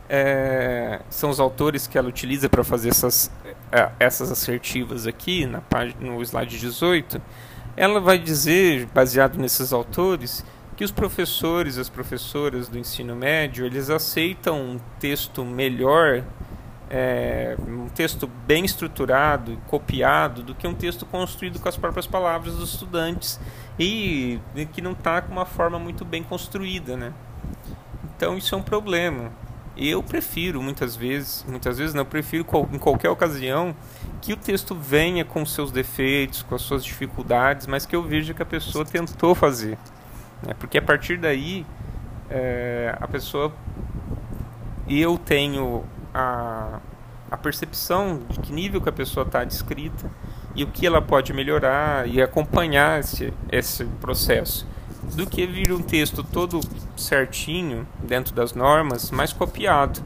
é, 0.08 1.00
são 1.08 1.30
os 1.30 1.38
autores 1.38 1.86
que 1.86 1.96
ela 1.96 2.08
utiliza 2.08 2.48
para 2.48 2.64
fazer 2.64 2.88
essas, 2.88 3.30
é, 3.70 3.90
essas 4.00 4.32
assertivas 4.32 5.06
aqui 5.06 5.46
na 5.46 5.60
página, 5.60 6.00
no 6.00 6.20
slide 6.20 6.58
18. 6.58 7.22
Ela 7.76 8.00
vai 8.00 8.18
dizer, 8.18 8.86
baseado 8.86 9.36
nesses 9.38 9.72
autores, 9.72 10.44
que 10.80 10.84
os 10.84 10.90
professores 10.90 11.76
as 11.76 11.90
professoras 11.90 12.66
do 12.66 12.78
ensino 12.78 13.14
médio 13.14 13.66
eles 13.66 13.90
aceitam 13.90 14.58
um 14.58 14.80
texto 14.98 15.44
melhor, 15.44 16.24
é, 16.88 17.54
um 17.68 17.86
texto 17.90 18.26
bem 18.46 18.64
estruturado, 18.64 19.58
copiado, 19.66 20.42
do 20.42 20.54
que 20.54 20.66
um 20.66 20.72
texto 20.72 21.04
construído 21.04 21.60
com 21.60 21.68
as 21.68 21.76
próprias 21.76 22.06
palavras 22.06 22.54
dos 22.56 22.72
estudantes 22.72 23.38
e 23.78 24.40
que 24.72 24.80
não 24.80 24.92
está 24.92 25.20
com 25.20 25.32
uma 25.32 25.44
forma 25.44 25.78
muito 25.78 26.02
bem 26.02 26.22
construída, 26.22 26.96
né? 26.96 27.12
Então 28.16 28.38
isso 28.38 28.54
é 28.54 28.56
um 28.56 28.62
problema. 28.62 29.30
Eu 29.76 30.02
prefiro 30.02 30.62
muitas 30.62 30.96
vezes, 30.96 31.44
muitas 31.46 31.76
vezes 31.76 31.92
não, 31.92 32.00
eu 32.00 32.06
prefiro 32.06 32.46
em 32.72 32.78
qualquer 32.78 33.10
ocasião 33.10 33.76
que 34.22 34.32
o 34.32 34.36
texto 34.38 34.74
venha 34.74 35.26
com 35.26 35.44
seus 35.44 35.70
defeitos, 35.70 36.42
com 36.42 36.54
as 36.54 36.62
suas 36.62 36.82
dificuldades, 36.82 37.66
mas 37.66 37.84
que 37.84 37.94
eu 37.94 38.02
veja 38.02 38.32
que 38.32 38.42
a 38.42 38.46
pessoa 38.46 38.82
tentou 38.82 39.34
fazer. 39.34 39.76
Né? 40.42 40.54
Porque 40.58 40.78
a 40.78 40.82
partir 40.82 41.16
daí, 41.18 41.66
é, 42.30 42.96
a 43.00 43.08
pessoa. 43.08 43.52
Eu 44.88 45.16
tenho 45.18 45.84
a, 46.12 46.80
a 47.30 47.36
percepção 47.36 48.22
de 48.28 48.40
que 48.40 48.52
nível 48.52 48.80
que 48.80 48.88
a 48.88 48.92
pessoa 48.92 49.24
está 49.24 49.44
descrita 49.44 50.10
e 50.54 50.64
o 50.64 50.66
que 50.66 50.84
ela 50.84 51.00
pode 51.00 51.32
melhorar 51.32 52.08
e 52.08 52.20
acompanhar 52.20 52.98
esse, 52.98 53.32
esse 53.52 53.84
processo 54.00 54.66
do 55.14 55.26
que 55.26 55.46
vir 55.46 55.72
um 55.72 55.80
texto 55.80 56.24
todo 56.24 56.60
certinho 56.96 57.86
dentro 58.02 58.34
das 58.34 58.52
normas, 58.52 59.12
mas 59.12 59.32
copiado. 59.32 60.00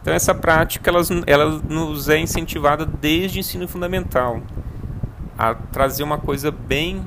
Então 0.00 0.14
essa 0.14 0.34
prática 0.34 0.88
ela, 0.90 1.00
ela 1.26 1.60
nos 1.68 2.08
é 2.08 2.18
incentivada 2.18 2.86
desde 2.86 3.38
o 3.38 3.40
ensino 3.40 3.66
fundamental 3.66 4.40
a 5.36 5.54
trazer 5.54 6.04
uma 6.04 6.18
coisa 6.18 6.50
bem 6.52 7.04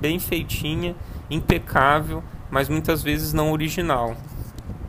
bem 0.00 0.18
feitinha 0.18 0.96
impecável, 1.30 2.22
mas 2.50 2.68
muitas 2.68 3.02
vezes 3.02 3.32
não 3.32 3.52
original. 3.52 4.16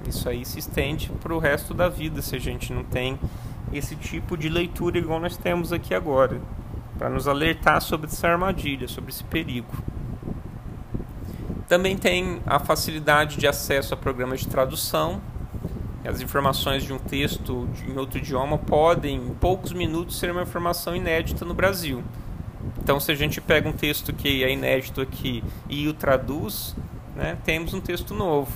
Isso 0.08 0.28
aí 0.28 0.44
se 0.44 0.60
estende 0.60 1.12
para 1.22 1.34
o 1.34 1.40
resto 1.40 1.74
da 1.74 1.88
vida 1.88 2.22
se 2.22 2.36
a 2.36 2.40
gente 2.40 2.74
não 2.74 2.84
tem 2.84 3.20
esse 3.72 3.96
tipo 3.96 4.36
de 4.36 4.50
leitura 4.50 4.98
igual 4.98 5.20
nós 5.20 5.38
temos 5.38 5.72
aqui 5.72 5.94
agora, 5.94 6.42
para 6.98 7.10
nos 7.10 7.28
alertar 7.28 7.82
sobre 7.82 8.08
essa 8.08 8.28
armadilha, 8.28 8.88
sobre 8.88 9.12
esse 9.12 9.24
perigo. 9.24 9.72
Também 11.68 11.96
tem 11.96 12.42
a 12.46 12.60
facilidade 12.60 13.38
de 13.38 13.48
acesso 13.48 13.94
a 13.94 13.98
programas 13.98 14.42
de 14.42 14.48
tradução. 14.48 15.22
As 16.04 16.20
informações 16.20 16.84
de 16.84 16.92
um 16.92 16.98
texto 16.98 17.70
em 17.88 17.98
outro 17.98 18.18
idioma 18.18 18.58
podem, 18.58 19.16
em 19.16 19.34
poucos 19.36 19.72
minutos, 19.72 20.20
ser 20.20 20.32
uma 20.32 20.42
informação 20.42 20.94
inédita 20.94 21.46
no 21.46 21.54
Brasil. 21.54 22.04
Então, 22.82 23.00
se 23.00 23.12
a 23.12 23.16
gente 23.16 23.40
pega 23.40 23.70
um 23.70 23.74
texto 23.74 24.12
que 24.12 24.44
é 24.44 24.52
inédito 24.52 25.02
aqui 25.02 25.44
e 25.70 25.88
o 25.88 25.94
traduz, 25.94 26.76
né, 27.16 27.38
temos 27.46 27.74
um 27.74 27.80
texto 27.80 28.14
novo. 28.14 28.52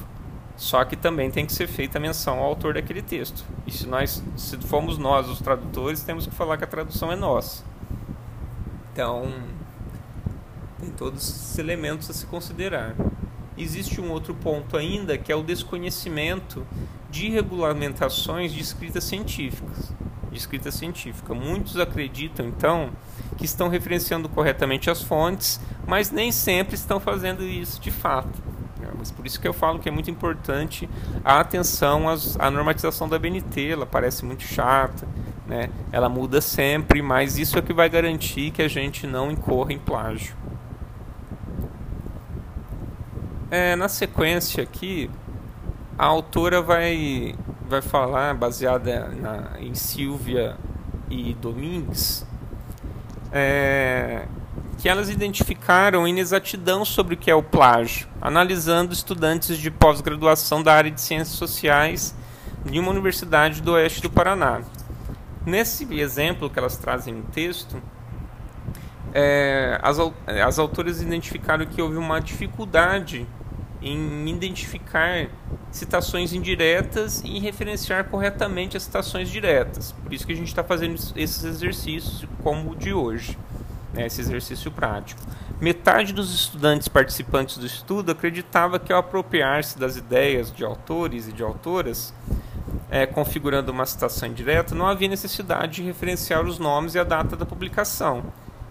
Só 0.58 0.84
que 0.84 0.96
também 0.96 1.30
tem 1.30 1.46
que 1.46 1.54
ser 1.54 1.68
feita 1.68 2.00
menção 2.00 2.40
ao 2.40 2.46
autor 2.46 2.74
daquele 2.74 3.02
texto. 3.02 3.46
E 3.68 3.72
se 3.72 3.88
nós, 3.88 4.24
se 4.36 4.58
fomos 4.58 4.98
nós 4.98 5.30
os 5.30 5.40
tradutores, 5.40 6.02
temos 6.02 6.26
que 6.26 6.34
falar 6.34 6.58
que 6.58 6.64
a 6.64 6.68
tradução 6.68 7.12
é 7.12 7.16
nossa. 7.16 7.64
Então, 8.92 9.32
tem 10.80 10.90
todos 10.90 11.22
esses 11.28 11.58
elementos 11.60 12.10
a 12.10 12.14
se 12.14 12.26
considerar. 12.26 12.96
Existe 13.58 14.02
um 14.02 14.10
outro 14.12 14.34
ponto 14.34 14.76
ainda, 14.76 15.18
que 15.18 15.32
é 15.32 15.36
o 15.36 15.44
desconhecimento 15.44 16.66
de 17.12 17.30
regulamentações 17.30 18.54
de 18.54 18.60
escritas 18.60 19.04
científicas. 19.04 19.94
De 20.32 20.38
escrita 20.38 20.72
científica. 20.72 21.34
Muitos 21.34 21.78
acreditam, 21.78 22.48
então, 22.48 22.92
que 23.38 23.45
estão 23.45 23.67
referenciando 23.67 24.30
corretamente 24.30 24.89
as 24.89 25.02
fontes, 25.02 25.60
mas 25.86 26.12
nem 26.12 26.32
sempre 26.32 26.76
estão 26.76 27.00
fazendo 27.00 27.43
isso 27.43 27.82
de 27.82 27.91
fato. 27.91 28.41
É, 28.82 28.88
mas 28.98 29.12
por 29.12 29.26
isso 29.26 29.39
que 29.39 29.48
eu 29.48 29.54
falo 29.54 29.80
que 29.80 29.89
é 29.89 29.91
muito 29.91 30.10
importante 30.10 30.89
a 31.24 31.39
atenção 31.39 32.08
às, 32.08 32.39
à 32.39 32.50
normatização 32.50 33.08
da 33.08 33.17
BNT. 33.17 33.71
Ela 33.71 33.86
parece 33.86 34.26
muito 34.26 34.43
chata, 34.43 35.08
né? 35.48 35.69
ela 35.91 36.10
muda 36.10 36.41
sempre, 36.41 37.02
mas 37.02 37.38
isso 37.38 37.58
é 37.58 37.62
que 37.62 37.74
vai 37.74 37.89
garantir 37.89 38.52
que 38.52 38.62
a 38.62 38.67
gente 38.67 39.06
não 39.08 39.32
incorra 39.32 39.74
em 39.74 39.80
plágio. 39.80 40.36
É, 43.52 43.76
na 43.76 43.88
sequência 43.88 44.63
aqui, 44.63 45.10
a 45.98 46.06
autora 46.06 46.62
vai, 46.62 47.36
vai 47.69 47.82
falar, 47.82 48.34
baseada 48.34 49.10
na, 49.10 49.60
em 49.60 49.74
Silvia 49.74 50.58
e 51.10 51.34
Domingues, 51.36 52.26
é, 53.36 54.26
que 54.78 54.88
elas 54.88 55.10
identificaram 55.10 56.08
inexatidão 56.08 56.86
sobre 56.86 57.15
o 57.15 57.17
que 57.17 57.30
é 57.30 57.36
o 57.36 57.43
plágio, 57.43 58.08
analisando 58.21 58.93
estudantes 58.93 59.58
de 59.58 59.69
pós-graduação 59.69 60.63
da 60.63 60.74
área 60.74 60.89
de 60.89 61.02
ciências 61.02 61.38
sociais 61.38 62.15
de 62.63 62.80
uma 62.80 62.91
universidade 62.91 63.62
do 63.62 63.74
oeste 63.74 64.02
do 64.02 64.10
Paraná. 64.10 64.62
Nesse 65.45 65.93
exemplo 65.93 66.50
que 66.50 66.58
elas 66.58 66.78
trazem 66.78 67.13
no 67.13 67.24
texto, 67.24 67.76
é, 69.13 69.80
as, 69.84 69.98
as 70.45 70.58
autoras 70.58 71.02
identificaram 71.02 71.65
que 71.65 71.82
houve 71.82 71.98
uma 71.98 72.21
dificuldade 72.21 73.28
em 73.86 74.28
identificar 74.28 75.30
citações 75.71 76.34
indiretas 76.34 77.21
e 77.24 77.39
referenciar 77.39 78.06
corretamente 78.06 78.76
as 78.76 78.84
citações 78.84 79.30
diretas. 79.30 79.91
Por 79.91 80.12
isso 80.12 80.26
que 80.26 80.34
a 80.34 80.36
gente 80.36 80.48
está 80.48 80.63
fazendo 80.63 80.95
esses 81.15 81.43
exercícios 81.43 82.26
como 82.41 82.71
o 82.71 82.76
de 82.76 82.91
hoje, 82.91 83.38
né, 83.93 84.08
esse 84.08 84.21
exercício 84.21 84.71
prático. 84.71 85.21
Metade 85.62 86.13
dos 86.13 86.34
estudantes 86.34 86.88
participantes 86.88 87.58
do 87.58 87.65
estudo 87.65 88.12
acreditava 88.12 88.80
que 88.80 88.91
ao 88.91 89.00
apropriar-se 89.00 89.78
das 89.78 89.95
ideias 89.95 90.52
de 90.52 90.65
autores 90.65 91.28
e 91.28 91.32
de 91.32 91.43
autoras, 91.43 92.12
é, 92.89 93.06
configurando 93.06 93.71
uma 93.71 93.86
citação 93.86 94.30
indireta, 94.30 94.74
não 94.74 94.88
havia 94.88 95.08
necessidade 95.08 95.76
de 95.76 95.84
referenciar 95.84 96.43
os 96.43 96.58
nomes 96.58 96.95
e 96.95 97.00
a 97.00 97.04
data 97.04 97.36
da 97.36 97.45
publicação. 97.45 98.24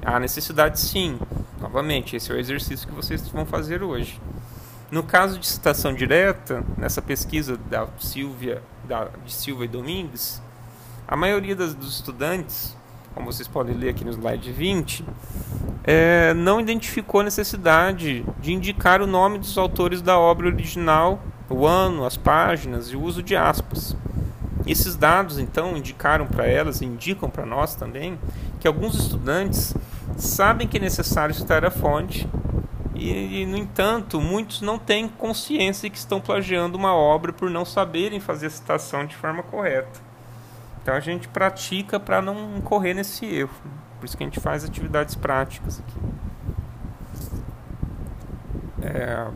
Há 0.04 0.18
necessidade 0.18 0.80
sim. 0.80 1.18
Novamente, 1.60 2.16
esse 2.16 2.30
é 2.32 2.34
o 2.34 2.38
exercício 2.38 2.86
que 2.86 2.94
vocês 2.94 3.26
vão 3.28 3.46
fazer 3.46 3.82
hoje. 3.82 4.20
No 4.90 5.02
caso 5.02 5.38
de 5.38 5.46
citação 5.46 5.94
direta, 5.94 6.62
nessa 6.76 7.00
pesquisa 7.00 7.56
da 7.56 7.86
Silvia, 7.98 8.62
da, 8.86 9.08
de 9.24 9.32
Silva 9.32 9.64
e 9.64 9.68
Domingues, 9.68 10.42
a 11.08 11.16
maioria 11.16 11.56
das, 11.56 11.74
dos 11.74 11.94
estudantes, 11.94 12.76
como 13.14 13.32
vocês 13.32 13.48
podem 13.48 13.74
ler 13.74 13.90
aqui 13.90 14.04
no 14.04 14.10
slide 14.10 14.52
20, 14.52 15.04
é, 15.84 16.34
não 16.34 16.60
identificou 16.60 17.22
necessidade 17.22 18.24
de 18.40 18.52
indicar 18.52 19.00
o 19.00 19.06
nome 19.06 19.38
dos 19.38 19.56
autores 19.56 20.02
da 20.02 20.18
obra 20.18 20.46
original, 20.46 21.22
o 21.48 21.66
ano, 21.66 22.04
as 22.04 22.16
páginas 22.16 22.88
e 22.88 22.96
o 22.96 23.02
uso 23.02 23.22
de 23.22 23.36
aspas. 23.36 23.96
Esses 24.66 24.96
dados, 24.96 25.38
então, 25.38 25.76
indicaram 25.76 26.26
para 26.26 26.46
elas, 26.46 26.80
indicam 26.80 27.28
para 27.28 27.44
nós 27.44 27.74
também, 27.74 28.18
que 28.60 28.66
alguns 28.66 28.94
estudantes 28.94 29.74
sabem 30.16 30.66
que 30.66 30.78
é 30.78 30.80
necessário 30.80 31.34
citar 31.34 31.64
a 31.64 31.70
fonte 31.70 32.26
e, 32.94 33.42
e, 33.42 33.46
no 33.46 33.56
entanto, 33.56 34.20
muitos 34.20 34.60
não 34.60 34.78
têm 34.78 35.08
consciência 35.08 35.90
que 35.90 35.98
estão 35.98 36.20
plagiando 36.20 36.78
uma 36.78 36.94
obra 36.94 37.32
por 37.32 37.50
não 37.50 37.64
saberem 37.64 38.20
fazer 38.20 38.46
a 38.46 38.50
citação 38.50 39.04
de 39.04 39.16
forma 39.16 39.42
correta. 39.42 40.00
Então 40.80 40.94
a 40.94 41.00
gente 41.00 41.26
pratica 41.28 41.98
para 41.98 42.22
não 42.22 42.58
incorrer 42.58 42.94
nesse 42.94 43.26
erro. 43.26 43.54
Por 43.98 44.04
isso 44.04 44.16
que 44.16 44.22
a 44.22 44.26
gente 44.26 44.38
faz 44.38 44.64
atividades 44.64 45.14
práticas 45.14 45.80
aqui. 45.80 45.98
É, 48.82 49.26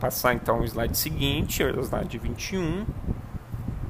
passar 0.00 0.34
então 0.34 0.60
o 0.60 0.64
slide 0.64 0.98
seguinte, 0.98 1.62
o 1.62 1.80
slide 1.80 2.18
21. 2.18 2.84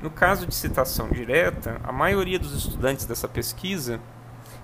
No 0.03 0.11
caso 0.11 0.47
de 0.47 0.55
citação 0.55 1.09
direta, 1.09 1.81
a 1.83 1.91
maioria 1.91 2.39
dos 2.39 2.53
estudantes 2.53 3.07
dessa 3.07 3.27
pesquisa 3.27 3.99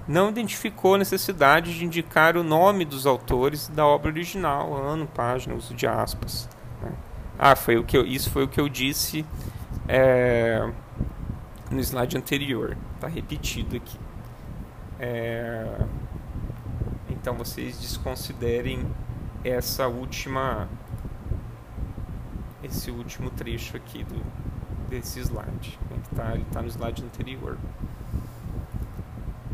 não 0.06 0.30
identificou 0.30 0.96
necessidade 0.96 1.76
de 1.76 1.84
indicar 1.84 2.36
o 2.36 2.42
nome 2.42 2.84
dos 2.84 3.06
autores 3.06 3.68
da 3.68 3.86
obra 3.86 4.10
original, 4.10 4.74
ano, 4.74 5.06
página, 5.06 5.54
uso 5.54 5.74
de 5.74 5.86
aspas. 5.86 6.48
Né? 6.82 6.92
Ah, 7.38 7.54
foi 7.54 7.76
o 7.76 7.84
que 7.84 7.96
eu, 7.96 8.06
isso 8.06 8.30
foi 8.30 8.44
o 8.44 8.48
que 8.48 8.60
eu 8.60 8.68
disse 8.68 9.24
é, 9.88 10.68
no 11.70 11.80
slide 11.80 12.16
anterior. 12.16 12.76
Está 12.94 13.08
repetido 13.08 13.76
aqui. 13.76 13.98
É, 14.98 15.78
então 17.08 17.34
vocês 17.34 17.78
desconsiderem 17.80 18.86
essa 19.42 19.86
última 19.88 20.68
esse 22.62 22.90
último 22.90 23.30
trecho 23.30 23.76
aqui 23.76 24.04
do, 24.04 24.22
desse 24.88 25.20
slide. 25.20 25.78
Né, 25.90 25.96
que 26.02 26.14
tá, 26.14 26.34
ele 26.34 26.42
está 26.42 26.60
no 26.60 26.68
slide 26.68 27.02
anterior 27.02 27.56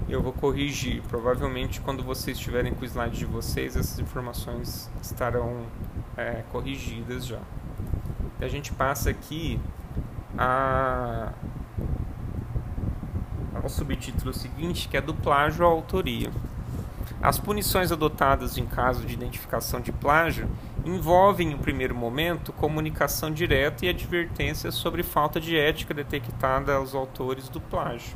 eu 0.08 0.22
vou 0.22 0.32
corrigir. 0.32 1.02
Provavelmente, 1.08 1.80
quando 1.80 2.02
vocês 2.02 2.36
estiverem 2.36 2.72
com 2.72 2.82
o 2.82 2.84
slide 2.84 3.18
de 3.18 3.26
vocês, 3.26 3.76
essas 3.76 3.98
informações 3.98 4.90
estarão 5.02 5.66
é, 6.16 6.44
corrigidas 6.52 7.26
já. 7.26 7.40
E 8.40 8.44
a 8.44 8.48
gente 8.48 8.72
passa 8.72 9.10
aqui 9.10 9.58
a, 10.38 11.32
ao 13.62 13.68
subtítulo 13.68 14.32
seguinte, 14.32 14.88
que 14.88 14.96
é 14.96 15.00
do 15.00 15.14
plágio 15.14 15.64
à 15.64 15.68
autoria. 15.68 16.30
As 17.20 17.38
punições 17.38 17.90
adotadas 17.90 18.58
em 18.58 18.66
caso 18.66 19.04
de 19.04 19.14
identificação 19.14 19.80
de 19.80 19.90
plágio 19.90 20.48
envolvem, 20.84 21.50
em 21.50 21.58
primeiro 21.58 21.94
momento, 21.94 22.52
comunicação 22.52 23.30
direta 23.30 23.86
e 23.86 23.88
advertência 23.88 24.70
sobre 24.70 25.02
falta 25.02 25.40
de 25.40 25.56
ética 25.56 25.92
detectada 25.92 26.74
aos 26.74 26.94
autores 26.94 27.48
do 27.48 27.60
plágio, 27.60 28.14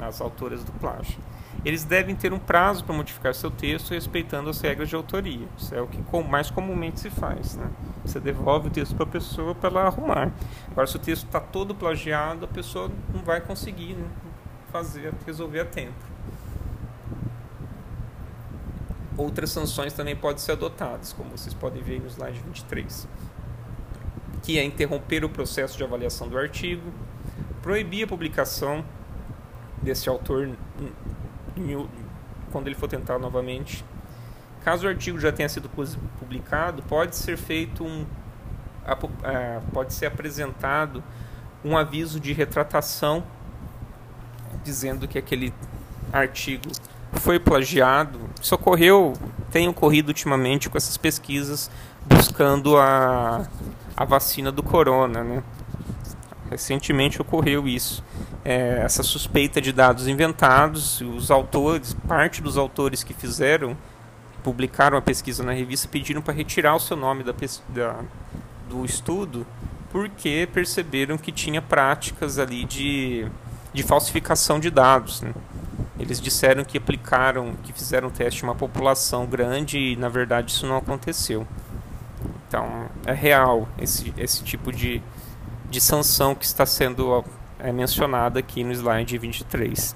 às 0.00 0.20
autoras 0.20 0.64
do 0.64 0.72
plágio 0.72 1.16
eles 1.64 1.84
devem 1.84 2.16
ter 2.16 2.32
um 2.32 2.38
prazo 2.38 2.84
para 2.84 2.94
modificar 2.94 3.34
seu 3.34 3.50
texto 3.50 3.90
respeitando 3.90 4.48
as 4.48 4.60
regras 4.60 4.88
de 4.88 4.96
autoria. 4.96 5.46
Isso 5.58 5.74
é 5.74 5.80
o 5.80 5.86
que 5.86 6.00
mais 6.22 6.50
comumente 6.50 7.00
se 7.00 7.10
faz. 7.10 7.56
Né? 7.56 7.70
Você 8.04 8.18
devolve 8.18 8.68
o 8.68 8.70
texto 8.70 8.94
para 8.94 9.04
a 9.04 9.08
pessoa 9.08 9.54
para 9.54 9.68
ela 9.68 9.82
arrumar. 9.86 10.32
Agora, 10.70 10.86
se 10.86 10.96
o 10.96 10.98
texto 10.98 11.26
está 11.26 11.38
todo 11.38 11.74
plagiado, 11.74 12.46
a 12.46 12.48
pessoa 12.48 12.90
não 13.12 13.22
vai 13.22 13.40
conseguir 13.42 13.94
né, 13.94 14.08
fazer, 14.72 15.12
resolver 15.26 15.60
a 15.60 15.64
tempo. 15.66 16.10
Outras 19.18 19.50
sanções 19.50 19.92
também 19.92 20.16
podem 20.16 20.38
ser 20.38 20.52
adotadas, 20.52 21.12
como 21.12 21.30
vocês 21.30 21.52
podem 21.52 21.82
ver 21.82 22.00
no 22.00 22.06
slide 22.06 22.40
23, 22.40 23.06
que 24.42 24.58
é 24.58 24.64
interromper 24.64 25.26
o 25.26 25.28
processo 25.28 25.76
de 25.76 25.84
avaliação 25.84 26.26
do 26.26 26.38
artigo, 26.38 26.90
proibir 27.60 28.04
a 28.04 28.06
publicação 28.06 28.82
desse 29.82 30.08
autor 30.08 30.56
quando 32.50 32.66
ele 32.66 32.74
for 32.74 32.88
tentar 32.88 33.18
novamente. 33.18 33.84
Caso 34.64 34.86
o 34.86 34.88
artigo 34.88 35.18
já 35.18 35.32
tenha 35.32 35.48
sido 35.48 35.68
publicado, 36.18 36.82
pode 36.82 37.16
ser 37.16 37.36
feito 37.36 37.84
um 37.84 38.04
pode 39.72 39.92
ser 39.94 40.06
apresentado 40.06 41.02
um 41.64 41.76
aviso 41.76 42.18
de 42.18 42.32
retratação 42.32 43.22
dizendo 44.64 45.06
que 45.06 45.18
aquele 45.18 45.54
artigo 46.12 46.70
foi 47.12 47.38
plagiado. 47.38 48.18
Isso 48.40 48.54
ocorreu, 48.54 49.14
tem 49.50 49.68
ocorrido 49.68 50.08
ultimamente 50.08 50.68
com 50.68 50.76
essas 50.76 50.96
pesquisas 50.96 51.70
buscando 52.06 52.76
a, 52.76 53.46
a 53.96 54.04
vacina 54.04 54.50
do 54.50 54.62
corona, 54.62 55.22
né? 55.22 55.42
Recentemente 56.50 57.22
ocorreu 57.22 57.68
isso 57.68 58.02
é, 58.44 58.80
essa 58.82 59.02
suspeita 59.02 59.60
de 59.60 59.72
dados 59.72 60.08
inventados. 60.08 61.00
Os 61.00 61.30
autores, 61.30 61.94
parte 62.06 62.42
dos 62.42 62.56
autores 62.56 63.02
que 63.02 63.14
fizeram, 63.14 63.76
publicaram 64.42 64.96
a 64.96 65.02
pesquisa 65.02 65.42
na 65.42 65.52
revista, 65.52 65.88
pediram 65.88 66.22
para 66.22 66.34
retirar 66.34 66.74
o 66.74 66.80
seu 66.80 66.96
nome 66.96 67.22
da, 67.22 67.34
da, 67.68 68.00
do 68.68 68.84
estudo, 68.84 69.46
porque 69.90 70.48
perceberam 70.52 71.18
que 71.18 71.30
tinha 71.30 71.60
práticas 71.60 72.38
ali 72.38 72.64
de, 72.64 73.26
de 73.72 73.82
falsificação 73.82 74.58
de 74.58 74.70
dados. 74.70 75.20
Né? 75.20 75.34
Eles 75.98 76.20
disseram 76.20 76.64
que 76.64 76.78
aplicaram, 76.78 77.54
que 77.62 77.72
fizeram 77.72 78.08
teste 78.08 78.42
em 78.42 78.48
uma 78.48 78.54
população 78.54 79.26
grande 79.26 79.78
e 79.78 79.96
na 79.96 80.08
verdade 80.08 80.52
isso 80.52 80.66
não 80.66 80.78
aconteceu. 80.78 81.46
Então 82.48 82.86
é 83.04 83.12
real 83.12 83.68
esse, 83.78 84.12
esse 84.16 84.42
tipo 84.42 84.72
de, 84.72 85.02
de 85.70 85.80
sanção 85.80 86.34
que 86.34 86.44
está 86.44 86.66
sendo 86.66 87.24
é 87.58 87.72
mencionada 87.72 88.40
aqui 88.40 88.64
no 88.64 88.72
slide 88.72 89.16
23. 89.16 89.94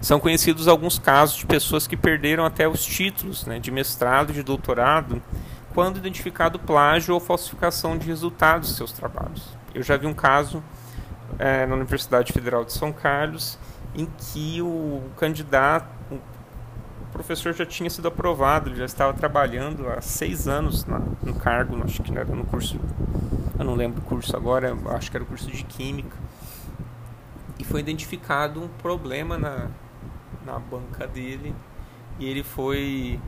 São 0.00 0.20
conhecidos 0.20 0.68
alguns 0.68 0.98
casos 0.98 1.36
de 1.36 1.46
pessoas 1.46 1.86
que 1.86 1.96
perderam 1.96 2.44
até 2.44 2.68
os 2.68 2.84
títulos 2.84 3.44
né, 3.44 3.58
de 3.58 3.70
mestrado 3.70 4.30
e 4.30 4.34
de 4.34 4.42
doutorado 4.42 5.20
quando 5.74 5.96
identificado 5.96 6.58
plágio 6.58 7.14
ou 7.14 7.20
falsificação 7.20 7.98
de 7.98 8.06
resultados 8.06 8.68
de 8.68 8.76
seus 8.76 8.92
trabalhos. 8.92 9.44
Eu 9.74 9.82
já 9.82 9.96
vi 9.96 10.06
um 10.06 10.14
caso 10.14 10.62
é, 11.38 11.66
na 11.66 11.74
Universidade 11.74 12.32
Federal 12.32 12.64
de 12.64 12.72
São 12.72 12.92
Carlos 12.92 13.58
em 13.94 14.06
que 14.06 14.62
o 14.62 15.02
candidato, 15.16 15.88
professor 17.08 17.52
já 17.52 17.66
tinha 17.66 17.88
sido 17.90 18.08
aprovado, 18.08 18.70
ele 18.70 18.76
já 18.76 18.84
estava 18.84 19.12
trabalhando 19.12 19.88
há 19.88 20.00
seis 20.00 20.46
anos 20.48 20.84
na, 20.84 20.98
no 20.98 21.34
cargo, 21.34 21.80
acho 21.84 22.02
que 22.02 22.16
era 22.16 22.24
no 22.24 22.44
curso, 22.44 22.78
eu 23.58 23.64
não 23.64 23.74
lembro 23.74 24.00
o 24.00 24.04
curso 24.04 24.36
agora, 24.36 24.76
acho 24.96 25.10
que 25.10 25.16
era 25.16 25.24
o 25.24 25.26
curso 25.26 25.50
de 25.50 25.64
Química 25.64 26.16
e 27.58 27.64
foi 27.64 27.80
identificado 27.80 28.62
um 28.62 28.68
problema 28.68 29.36
na, 29.36 29.68
na 30.46 30.58
banca 30.58 31.06
dele 31.06 31.54
e 32.18 32.26
ele 32.26 32.42
foi 32.42 33.20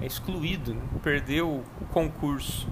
é, 0.00 0.06
excluído, 0.06 0.74
né? 0.74 0.82
perdeu 1.02 1.48
o 1.80 1.86
concurso. 1.86 2.68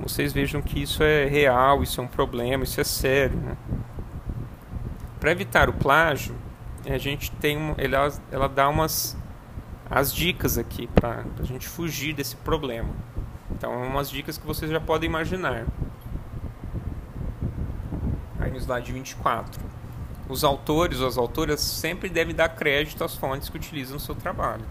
Vocês 0.00 0.32
vejam 0.32 0.60
que 0.60 0.82
isso 0.82 1.02
é 1.02 1.26
real, 1.26 1.82
isso 1.82 2.00
é 2.00 2.04
um 2.04 2.08
problema, 2.08 2.64
isso 2.64 2.80
é 2.80 2.84
sério. 2.84 3.36
Né? 3.36 3.56
Para 5.20 5.30
evitar 5.30 5.68
o 5.68 5.72
plágio, 5.72 6.34
a 6.86 6.98
gente 6.98 7.30
tem 7.32 7.74
ela, 7.78 8.12
ela 8.30 8.48
dá 8.48 8.68
umas 8.68 9.16
as 9.94 10.12
dicas 10.12 10.56
aqui 10.56 10.86
para 10.86 11.22
a 11.38 11.42
gente 11.44 11.68
fugir 11.68 12.14
desse 12.14 12.34
problema. 12.36 12.88
Então, 13.50 13.70
umas 13.82 14.08
dicas 14.08 14.38
que 14.38 14.46
vocês 14.46 14.70
já 14.70 14.80
podem 14.80 15.06
imaginar. 15.06 15.66
Aí 18.40 18.50
no 18.50 18.56
slide 18.56 18.90
24 18.90 19.60
os 20.28 20.44
autores 20.44 21.00
ou 21.00 21.06
as 21.06 21.18
autoras 21.18 21.60
sempre 21.60 22.08
devem 22.08 22.34
dar 22.34 22.48
crédito 22.48 23.04
às 23.04 23.14
fontes 23.14 23.50
que 23.50 23.56
utilizam 23.56 23.94
no 23.94 24.00
seu 24.00 24.14
trabalho. 24.14 24.64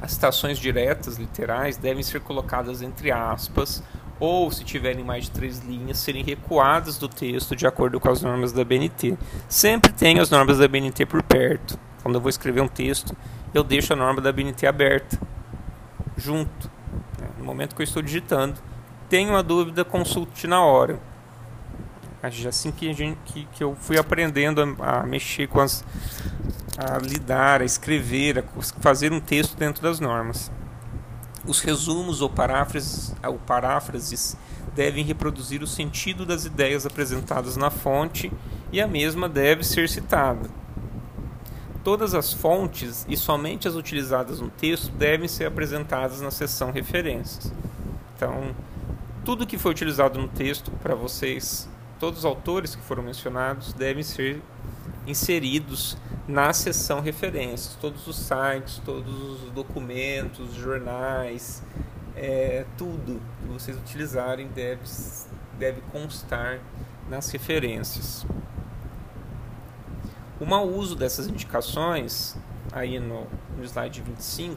As 0.00 0.12
citações 0.12 0.58
diretas, 0.58 1.16
literais, 1.16 1.76
devem 1.76 2.04
ser 2.04 2.20
colocadas 2.20 2.82
entre 2.82 3.10
aspas 3.10 3.82
ou, 4.20 4.50
se 4.50 4.64
tiverem 4.64 5.04
mais 5.04 5.24
de 5.24 5.32
três 5.32 5.58
linhas, 5.60 5.98
serem 5.98 6.22
recuadas 6.22 6.98
do 6.98 7.08
texto 7.08 7.56
de 7.56 7.66
acordo 7.66 7.98
com 7.98 8.10
as 8.10 8.22
normas 8.22 8.52
da 8.52 8.64
BNT. 8.64 9.16
Sempre 9.48 9.92
tenho 9.92 10.22
as 10.22 10.30
normas 10.30 10.58
da 10.58 10.68
BNT 10.68 11.04
por 11.06 11.22
perto. 11.22 11.78
Quando 12.02 12.16
eu 12.16 12.20
vou 12.20 12.28
escrever 12.28 12.60
um 12.60 12.68
texto, 12.68 13.16
eu 13.54 13.64
deixo 13.64 13.92
a 13.92 13.96
norma 13.96 14.20
da 14.20 14.32
BNT 14.32 14.66
aberta, 14.66 15.18
junto, 16.16 16.70
né, 17.18 17.28
no 17.38 17.44
momento 17.44 17.74
que 17.74 17.82
eu 17.82 17.84
estou 17.84 18.02
digitando. 18.02 18.60
Tenho 19.08 19.30
uma 19.30 19.42
dúvida, 19.42 19.84
consulte 19.84 20.46
na 20.46 20.62
hora. 20.62 21.00
Assim 22.48 22.72
que, 22.72 22.92
gente, 22.92 23.18
que, 23.24 23.48
que 23.52 23.62
eu 23.62 23.76
fui 23.76 23.96
aprendendo 23.96 24.76
a, 24.80 25.00
a 25.00 25.06
mexer 25.06 25.46
com 25.46 25.60
as. 25.60 25.84
a 26.76 26.98
lidar, 26.98 27.62
a 27.62 27.64
escrever, 27.64 28.40
a 28.40 28.62
fazer 28.80 29.12
um 29.12 29.20
texto 29.20 29.56
dentro 29.56 29.82
das 29.82 30.00
normas. 30.00 30.50
Os 31.46 31.60
resumos 31.60 32.20
ou 32.20 32.28
paráfrases, 32.28 33.14
ou 33.24 33.38
paráfrases 33.38 34.36
devem 34.74 35.04
reproduzir 35.04 35.62
o 35.62 35.66
sentido 35.66 36.26
das 36.26 36.44
ideias 36.44 36.84
apresentadas 36.84 37.56
na 37.56 37.70
fonte 37.70 38.30
e 38.70 38.80
a 38.80 38.86
mesma 38.86 39.28
deve 39.28 39.64
ser 39.64 39.88
citada. 39.88 40.50
Todas 41.84 42.14
as 42.14 42.32
fontes 42.32 43.06
e 43.08 43.16
somente 43.16 43.68
as 43.68 43.74
utilizadas 43.74 44.40
no 44.40 44.50
texto 44.50 44.90
devem 44.92 45.28
ser 45.28 45.46
apresentadas 45.46 46.20
na 46.20 46.30
seção 46.30 46.70
referências. 46.70 47.52
Então, 48.16 48.54
tudo 49.24 49.46
que 49.46 49.56
foi 49.56 49.70
utilizado 49.70 50.18
no 50.18 50.28
texto 50.28 50.70
para 50.82 50.94
vocês, 50.94 51.68
todos 52.00 52.20
os 52.20 52.24
autores 52.24 52.74
que 52.74 52.82
foram 52.82 53.02
mencionados 53.02 53.72
devem 53.72 54.02
ser 54.02 54.42
inseridos 55.06 55.96
na 56.26 56.52
seção 56.52 57.00
referências. 57.00 57.76
Todos 57.80 58.06
os 58.06 58.16
sites, 58.16 58.80
todos 58.84 59.14
os 59.22 59.50
documentos, 59.52 60.54
jornais, 60.54 61.62
é, 62.14 62.66
tudo 62.76 63.20
que 63.40 63.46
vocês 63.46 63.76
utilizarem 63.76 64.48
deve, 64.48 64.82
deve 65.58 65.80
constar 65.92 66.60
nas 67.08 67.30
referências. 67.30 68.26
O 70.40 70.46
mau 70.46 70.68
uso 70.68 70.94
dessas 70.94 71.26
indicações, 71.26 72.36
aí 72.72 73.00
no, 73.00 73.26
no 73.56 73.64
slide 73.64 74.00
25, 74.00 74.56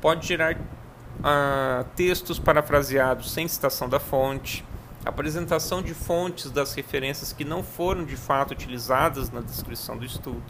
pode 0.00 0.26
gerar 0.26 0.58
ah, 1.22 1.84
textos 1.96 2.38
parafraseados 2.38 3.32
sem 3.32 3.48
citação 3.48 3.88
da 3.88 3.98
fonte, 3.98 4.64
apresentação 5.04 5.82
de 5.82 5.94
fontes 5.94 6.50
das 6.50 6.74
referências 6.74 7.32
que 7.32 7.44
não 7.44 7.62
foram 7.62 8.04
de 8.04 8.16
fato 8.16 8.52
utilizadas 8.52 9.30
na 9.30 9.40
descrição 9.40 9.96
do 9.96 10.04
estudo, 10.04 10.42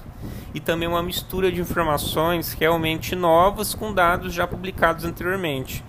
e 0.52 0.60
também 0.60 0.88
uma 0.88 1.02
mistura 1.02 1.50
de 1.50 1.60
informações 1.60 2.52
realmente 2.52 3.16
novas 3.16 3.74
com 3.74 3.92
dados 3.92 4.32
já 4.32 4.46
publicados 4.46 5.04
anteriormente. 5.04 5.84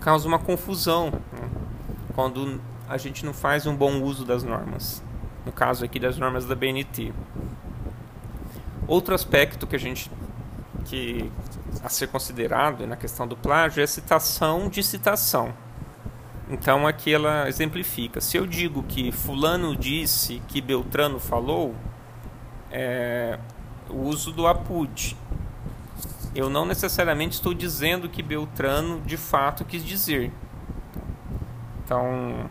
Causa 0.00 0.28
uma 0.28 0.38
confusão 0.38 1.10
né? 1.10 1.48
quando 2.14 2.60
a 2.88 2.96
gente 2.96 3.24
não 3.24 3.32
faz 3.32 3.66
um 3.66 3.74
bom 3.74 4.02
uso 4.02 4.24
das 4.24 4.42
normas. 4.42 5.02
No 5.44 5.52
caso 5.52 5.84
aqui 5.84 5.98
das 5.98 6.16
normas 6.16 6.46
da 6.46 6.54
BNT. 6.54 7.12
Outro 8.86 9.14
aspecto 9.14 9.66
que 9.66 9.76
a 9.76 9.78
gente 9.78 10.10
que 10.84 11.30
a 11.82 11.88
ser 11.88 12.08
considerado 12.08 12.86
na 12.86 12.96
questão 12.96 13.26
do 13.26 13.36
plágio 13.36 13.80
é 13.80 13.84
a 13.84 13.86
citação 13.86 14.68
de 14.68 14.82
citação. 14.82 15.54
Então 16.48 16.86
aqui 16.86 17.12
ela 17.12 17.48
exemplifica. 17.48 18.20
Se 18.20 18.36
eu 18.36 18.46
digo 18.46 18.82
que 18.82 19.10
fulano 19.10 19.74
disse 19.74 20.42
que 20.48 20.60
Beltrano 20.60 21.18
falou, 21.18 21.74
é 22.70 23.38
o 23.88 24.02
uso 24.02 24.32
do 24.32 24.46
apud. 24.46 25.16
Eu 26.34 26.50
não 26.50 26.66
necessariamente 26.66 27.34
estou 27.34 27.54
dizendo 27.54 28.08
que 28.08 28.22
Beltrano 28.22 29.00
de 29.00 29.16
fato 29.16 29.64
quis 29.64 29.84
dizer. 29.84 30.32
Então 31.82 32.50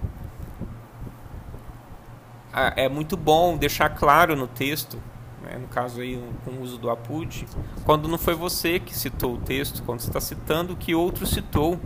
é 2.76 2.88
muito 2.88 3.18
bom 3.18 3.58
deixar 3.58 3.90
claro 3.90 4.36
no 4.36 4.48
texto, 4.48 5.00
né, 5.44 5.58
no 5.60 5.68
caso 5.68 6.02
aí 6.02 6.22
com 6.46 6.52
o 6.52 6.62
uso 6.62 6.78
do 6.78 6.90
apud, 6.90 7.46
quando 7.84 8.08
não 8.08 8.18
foi 8.18 8.34
você 8.34 8.80
que 8.80 8.98
citou 8.98 9.36
o 9.36 9.38
texto, 9.38 9.84
quando 9.84 10.00
você 10.00 10.08
está 10.08 10.22
citando 10.22 10.74
o 10.74 10.76
que 10.76 10.96
outro 10.96 11.26
citou. 11.26 11.80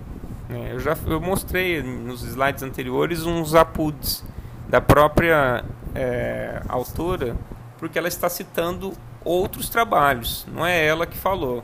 É, 0.50 0.74
eu 0.74 0.80
já 0.80 0.96
eu 1.06 1.20
mostrei 1.20 1.82
nos 1.82 2.24
slides 2.24 2.64
anteriores 2.64 3.24
uns 3.26 3.54
apuds 3.54 4.24
da 4.70 4.80
própria 4.80 5.66
é, 5.94 6.62
autora, 6.70 7.36
porque 7.78 7.98
ela 7.98 8.08
está 8.08 8.30
citando 8.30 8.94
outros 9.26 9.68
trabalhos, 9.68 10.48
não 10.54 10.66
é 10.66 10.86
ela 10.86 11.06
que 11.06 11.18
falou. 11.18 11.64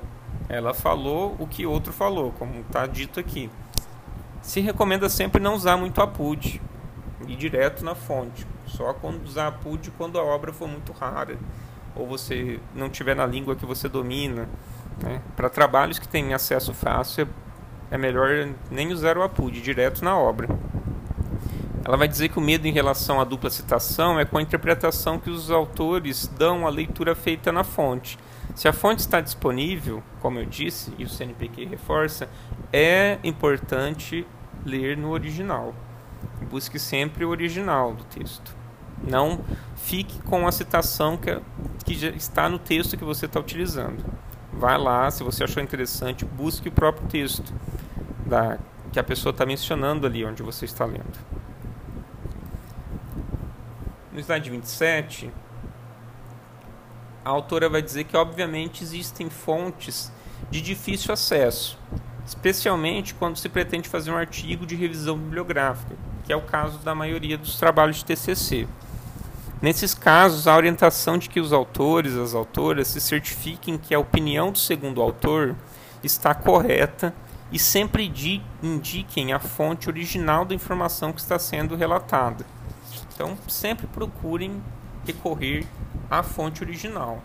Ela 0.50 0.74
falou 0.74 1.36
o 1.40 1.48
que 1.48 1.66
outro 1.66 1.94
falou, 1.94 2.34
como 2.38 2.60
está 2.60 2.86
dito 2.86 3.20
aqui. 3.20 3.50
Se 4.42 4.60
recomenda 4.60 5.08
sempre 5.08 5.42
não 5.42 5.56
usar 5.56 5.78
muito 5.78 6.02
apud, 6.02 6.62
ir 7.26 7.36
direto 7.38 7.86
na 7.86 7.96
fonte. 7.96 8.46
Só 8.66 8.94
quando 8.94 9.24
usar 9.24 9.48
apud 9.48 9.90
quando 9.92 10.20
a 10.20 10.24
obra 10.24 10.52
for 10.52 10.68
muito 10.68 10.92
rara 10.92 11.38
ou 11.96 12.08
você 12.08 12.60
não 12.74 12.90
tiver 12.90 13.16
na 13.16 13.26
língua 13.26 13.56
que 13.56 13.66
você 13.66 13.88
domina. 13.88 14.50
Né? 15.02 15.22
Para 15.36 15.50
trabalhos 15.50 16.00
que 16.00 16.08
têm 16.08 16.34
acesso 16.34 16.74
fácil, 16.74 17.28
é 17.92 17.98
melhor 17.98 18.50
nem 18.72 18.92
usar 18.92 19.18
o 19.18 19.24
APUD, 19.24 19.62
direto 19.62 20.04
na 20.04 20.18
obra. 20.18 20.48
Ela 21.86 21.98
vai 21.98 22.08
dizer 22.08 22.30
que 22.30 22.40
o 22.40 22.42
medo 22.42 22.66
em 22.66 22.72
relação 22.72 23.20
à 23.20 23.26
dupla 23.26 23.50
citação 23.50 24.18
é 24.18 24.24
com 24.24 24.38
a 24.38 24.42
interpretação 24.42 25.20
que 25.20 25.30
os 25.30 25.52
autores 25.52 26.28
dão 26.28 26.66
à 26.66 26.70
leitura 26.70 27.14
feita 27.14 27.52
na 27.52 27.64
fonte. 27.64 28.18
Se 28.56 28.68
a 28.68 28.74
fonte 28.74 29.00
está 29.00 29.20
disponível, 29.20 30.02
como 30.22 30.40
eu 30.40 30.46
disse, 30.46 30.94
e 30.98 31.04
o 31.04 31.10
CNPq 31.10 31.66
reforça, 31.66 32.30
é 32.72 33.20
importante 33.24 34.26
ler 34.66 34.96
no 34.96 35.12
original. 35.12 35.76
Busque 36.50 36.80
sempre 36.80 37.26
o 37.26 37.30
original 37.30 37.94
do 37.94 38.04
texto. 38.06 38.63
Não 39.06 39.44
fique 39.76 40.22
com 40.24 40.48
a 40.48 40.52
citação 40.52 41.18
que, 41.18 41.40
que 41.84 41.96
já 41.96 42.10
está 42.10 42.48
no 42.48 42.58
texto 42.58 42.98
que 42.98 43.04
você 43.04 43.26
está 43.26 43.40
utilizando. 43.40 44.04
Vá 44.54 44.78
lá, 44.78 45.10
se 45.12 45.24
você 45.24 45.44
achou 45.44 45.62
interessante, 45.62 46.24
busque 46.24 46.70
o 46.70 46.72
próprio 46.72 47.08
texto 47.08 47.54
da, 48.26 48.58
que 48.92 49.00
a 49.00 49.04
pessoa 49.04 49.32
está 49.32 49.46
mencionando 49.46 50.08
ali 50.08 50.24
onde 50.24 50.44
você 50.44 50.66
está 50.66 50.86
lendo. 50.86 51.20
No 54.12 54.20
slide 54.20 54.50
27, 54.50 55.32
a 57.26 57.30
autora 57.30 57.68
vai 57.68 57.82
dizer 57.82 58.04
que, 58.04 58.16
obviamente, 58.16 58.84
existem 58.84 59.30
fontes 59.30 60.12
de 60.52 60.62
difícil 60.62 61.12
acesso, 61.14 61.80
especialmente 62.26 63.16
quando 63.16 63.38
se 63.38 63.50
pretende 63.50 63.90
fazer 63.90 64.12
um 64.12 64.18
artigo 64.18 64.66
de 64.66 64.76
revisão 64.76 65.18
bibliográfica, 65.18 65.96
que 66.24 66.32
é 66.32 66.36
o 66.36 66.42
caso 66.42 66.78
da 66.80 66.94
maioria 66.94 67.38
dos 67.38 67.58
trabalhos 67.58 67.98
de 67.98 68.06
TCC. 68.06 68.68
Nesses 69.64 69.94
casos, 69.94 70.46
a 70.46 70.58
orientação 70.58 71.18
de 71.18 71.30
que 71.30 71.40
os 71.40 71.54
autores, 71.54 72.18
as 72.18 72.36
autoras, 72.36 72.90
se 72.90 73.00
certifiquem 73.00 73.78
que 73.78 73.96
a 73.96 74.00
opinião 74.00 74.52
do 74.52 74.58
segundo 74.58 75.02
autor 75.02 75.56
está 76.04 76.36
correta 76.36 77.16
e 77.50 77.58
sempre 77.58 78.12
indiquem 78.62 79.32
a 79.32 79.40
fonte 79.40 79.88
original 79.88 80.44
da 80.44 80.54
informação 80.54 81.14
que 81.14 81.22
está 81.22 81.40
sendo 81.40 81.78
relatada. 81.78 82.46
Então, 83.16 83.38
sempre 83.48 83.88
procurem 83.88 84.62
recorrer 85.06 85.66
à 86.12 86.22
fonte 86.22 86.62
original. 86.62 87.24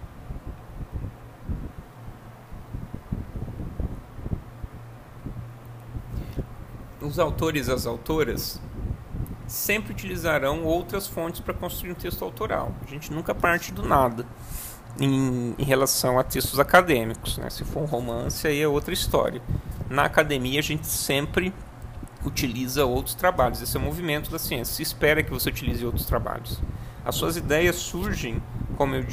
Os 7.01 7.19
autores 7.19 7.67
e 7.67 7.73
as 7.73 7.85
autoras 7.85 8.61
sempre 9.49 9.93
utilizarão 9.93 10.63
outras 10.63 11.07
fontes 11.07 11.41
para 11.41 11.55
construir 11.55 11.93
um 11.93 11.95
texto 11.95 12.23
autoral. 12.23 12.73
A 12.87 12.91
gente 12.91 13.13
nunca 13.13 13.35
parte 13.35 13.73
do 13.73 13.83
nada 13.83 14.27
em, 15.01 15.55
em 15.59 15.65
relação 15.65 16.19
a 16.19 16.23
textos 16.23 16.61
acadêmicos. 16.61 17.39
Né? 17.39 17.49
Se 17.51 17.65
for 17.65 17.83
um 17.83 17.87
romance, 17.87 18.47
aí 18.47 18.61
é 18.61 18.69
outra 18.69 18.93
história. 18.93 19.43
Na 19.89 20.05
academia, 20.05 20.61
a 20.61 20.63
gente 20.63 20.87
sempre 20.87 21.53
utiliza 22.25 22.85
outros 22.85 23.15
trabalhos. 23.15 23.63
Esse 23.63 23.77
é 23.77 23.81
o 23.81 23.83
movimento 23.83 24.31
da 24.31 24.39
ciência. 24.39 24.75
Se 24.75 24.83
espera 24.83 25.23
que 25.23 25.31
você 25.31 25.49
utilize 25.49 25.85
outros 25.85 26.05
trabalhos. 26.05 26.61
As 27.05 27.15
suas 27.15 27.39
ideias 27.39 27.77
surgem, 27.77 28.43
como 28.77 28.95
eu 28.95 29.05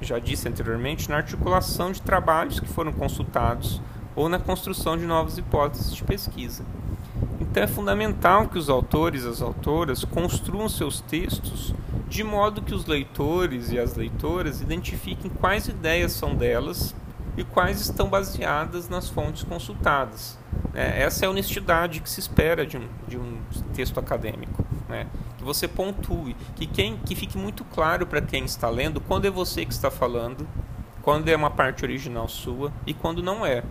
já 0.00 0.18
disse 0.18 0.48
anteriormente, 0.48 1.10
na 1.10 1.16
articulação 1.16 1.92
de 1.92 2.00
trabalhos 2.00 2.58
que 2.58 2.66
foram 2.66 2.92
consultados 2.92 3.80
ou 4.14 4.26
na 4.28 4.38
construção 4.38 4.96
de 4.96 5.04
novas 5.04 5.36
hipóteses 5.36 5.94
de 5.94 6.02
pesquisa. 6.02 6.64
Então 7.56 7.64
é 7.64 7.68
fundamental 7.68 8.48
que 8.48 8.58
os 8.58 8.68
autores 8.68 9.24
e 9.24 9.28
as 9.28 9.40
autoras 9.40 10.04
construam 10.04 10.68
seus 10.68 11.00
textos 11.00 11.72
de 12.06 12.22
modo 12.22 12.60
que 12.60 12.74
os 12.74 12.84
leitores 12.84 13.72
e 13.72 13.78
as 13.78 13.96
leitoras 13.96 14.60
identifiquem 14.60 15.30
quais 15.30 15.66
ideias 15.66 16.12
são 16.12 16.34
delas 16.34 16.94
e 17.34 17.42
quais 17.42 17.80
estão 17.80 18.10
baseadas 18.10 18.90
nas 18.90 19.08
fontes 19.08 19.42
consultadas. 19.42 20.38
É, 20.74 21.02
essa 21.02 21.24
é 21.24 21.28
a 21.28 21.30
honestidade 21.30 22.00
que 22.00 22.10
se 22.10 22.20
espera 22.20 22.66
de 22.66 22.76
um, 22.76 22.86
de 23.08 23.16
um 23.16 23.38
texto 23.72 23.98
acadêmico. 23.98 24.62
Né? 24.86 25.06
Que 25.38 25.42
você 25.42 25.66
pontue, 25.66 26.36
que, 26.56 26.66
quem, 26.66 26.98
que 26.98 27.14
fique 27.14 27.38
muito 27.38 27.64
claro 27.64 28.06
para 28.06 28.20
quem 28.20 28.44
está 28.44 28.68
lendo 28.68 29.00
quando 29.00 29.24
é 29.24 29.30
você 29.30 29.64
que 29.64 29.72
está 29.72 29.90
falando, 29.90 30.46
quando 31.00 31.26
é 31.30 31.34
uma 31.34 31.50
parte 31.50 31.86
original 31.86 32.28
sua 32.28 32.70
e 32.86 32.92
quando 32.92 33.22
não 33.22 33.46
é. 33.46 33.64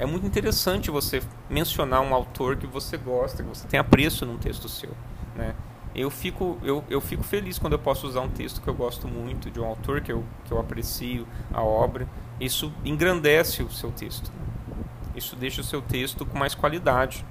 É 0.00 0.06
muito 0.06 0.24
interessante 0.24 0.92
você 0.92 1.20
mencionar 1.50 2.00
um 2.02 2.14
autor 2.14 2.56
que 2.56 2.68
você 2.68 2.96
gosta, 2.96 3.42
que 3.42 3.48
você 3.48 3.66
tem 3.66 3.80
apreço 3.80 4.24
num 4.24 4.38
texto 4.38 4.68
seu. 4.68 4.92
Né? 5.34 5.56
Eu, 5.92 6.08
fico, 6.08 6.56
eu, 6.62 6.84
eu 6.88 7.00
fico 7.00 7.24
feliz 7.24 7.58
quando 7.58 7.72
eu 7.72 7.80
posso 7.80 8.06
usar 8.06 8.20
um 8.20 8.28
texto 8.28 8.62
que 8.62 8.68
eu 8.68 8.74
gosto 8.74 9.08
muito, 9.08 9.50
de 9.50 9.58
um 9.58 9.64
autor 9.64 10.00
que 10.00 10.12
eu, 10.12 10.24
que 10.44 10.52
eu 10.52 10.60
aprecio 10.60 11.26
a 11.52 11.64
obra. 11.64 12.06
Isso 12.40 12.72
engrandece 12.84 13.60
o 13.64 13.70
seu 13.72 13.90
texto. 13.90 14.30
Né? 14.30 14.84
Isso 15.16 15.34
deixa 15.34 15.62
o 15.62 15.64
seu 15.64 15.82
texto 15.82 16.24
com 16.24 16.38
mais 16.38 16.54
qualidade, 16.54 17.26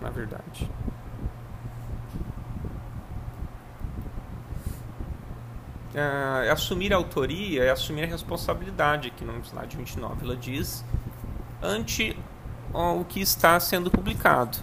na 0.00 0.08
verdade. 0.08 0.70
Uh, 5.92 6.50
assumir 6.50 6.90
a 6.94 6.96
autoria 6.96 7.64
é 7.64 7.70
assumir 7.70 8.04
a 8.04 8.06
responsabilidade, 8.06 9.08
aqui 9.08 9.24
no 9.24 9.38
slide 9.40 9.76
29 9.76 10.24
ela 10.24 10.36
diz, 10.36 10.84
ante 11.62 12.16
o 12.72 13.04
que 13.04 13.20
está 13.20 13.58
sendo 13.58 13.90
publicado. 13.90 14.58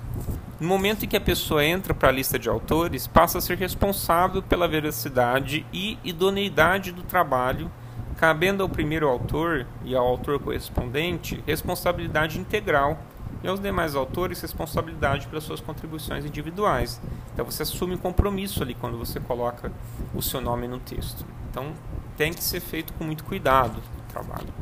No 0.60 0.68
momento 0.68 1.04
em 1.04 1.08
que 1.08 1.18
a 1.18 1.22
pessoa 1.22 1.66
entra 1.66 1.94
para 1.94 2.10
a 2.10 2.12
lista 2.12 2.40
de 2.40 2.48
autores, 2.48 3.08
passa 3.08 3.40
a 3.40 3.42
ser 3.42 3.58
responsável 3.58 4.42
pela 4.42 4.68
veracidade 4.68 5.66
e 5.74 5.98
idoneidade 6.04 6.92
do 6.92 7.04
trabalho, 7.04 7.70
cabendo 8.18 8.64
ao 8.64 8.70
primeiro 8.70 9.10
autor 9.10 9.68
e 9.84 9.94
ao 9.96 10.08
autor 10.08 10.40
correspondente 10.40 11.44
responsabilidade 11.46 12.40
integral 12.40 12.98
e 13.44 13.48
aos 13.48 13.60
demais 13.60 13.96
autores 13.96 14.42
responsabilidade 14.42 15.28
pelas 15.28 15.44
suas 15.44 15.60
contribuições 15.60 16.24
individuais. 16.24 17.02
Então 17.34 17.44
você 17.44 17.64
assume 17.64 17.96
um 17.96 17.98
compromisso 17.98 18.64
ali 18.64 18.74
quando 18.74 18.98
você 18.98 19.20
coloca 19.20 19.72
o 20.14 20.22
seu 20.22 20.40
nome 20.40 20.68
no 20.70 20.80
texto. 20.80 21.26
Então 21.52 21.74
tem 22.16 22.34
que 22.34 22.44
ser 22.44 22.62
feito 22.62 22.94
com 22.94 23.04
muito 23.04 23.26
cuidado 23.26 23.78
o 23.78 24.12
trabalho 24.12 24.54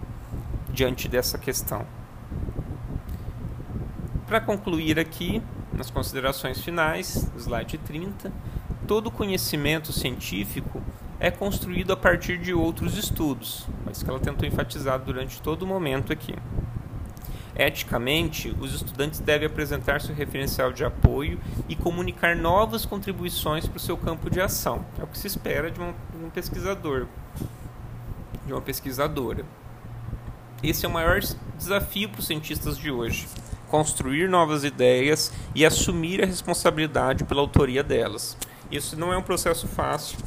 diante 0.70 1.08
dessa 1.08 1.38
questão. 1.38 1.86
Para 4.28 4.40
concluir 4.40 4.98
aqui, 4.98 5.42
nas 5.74 5.92
considerações 5.92 6.62
finais, 6.62 7.30
slide 7.38 7.78
30, 7.78 8.32
todo 8.88 9.12
conhecimento 9.12 9.92
científico 9.92 10.82
é 11.20 11.30
construído 11.30 11.92
a 11.92 11.98
partir 11.98 12.38
de 12.38 12.54
outros 12.54 12.98
estudos, 12.98 13.68
mas 13.86 14.02
que 14.02 14.10
ela 14.10 14.20
tentou 14.20 14.48
enfatizar 14.48 15.00
durante 15.00 15.42
todo 15.42 15.64
o 15.64 15.68
momento 15.68 16.14
aqui. 16.14 16.36
Eticamente, 17.56 18.56
os 18.60 18.74
estudantes 18.74 19.20
devem 19.20 19.46
apresentar 19.46 20.02
seu 20.02 20.16
referencial 20.16 20.72
de 20.72 20.84
apoio 20.84 21.40
e 21.70 21.76
comunicar 21.76 22.36
novas 22.36 22.86
contribuições 22.86 23.68
para 23.68 23.78
o 23.78 23.80
seu 23.80 23.96
campo 23.96 24.30
de 24.30 24.42
ação. 24.42 24.86
É 25.00 25.04
o 25.04 25.08
que 25.08 25.18
se 25.18 25.28
espera 25.28 25.70
de 25.70 25.80
um, 25.80 25.94
de 26.18 26.26
um 26.26 26.30
pesquisador, 26.30 27.08
de 28.48 28.54
uma 28.54 28.62
pesquisadora. 28.62 29.46
Esse 30.64 30.86
é 30.86 30.90
o 30.90 30.92
maior 30.92 31.20
desafio 31.58 32.10
para 32.10 32.20
os 32.20 32.26
cientistas 32.26 32.78
de 32.78 32.90
hoje: 32.90 33.28
construir 33.74 34.30
novas 34.30 34.64
ideias 34.64 35.34
e 35.56 35.66
assumir 35.66 36.22
a 36.22 36.28
responsabilidade 36.28 37.24
pela 37.24 37.42
autoria 37.42 37.82
delas. 37.82 38.38
Isso 38.72 38.96
não 38.96 39.12
é 39.12 39.18
um 39.18 39.24
processo 39.24 39.68
fácil. 39.68 40.20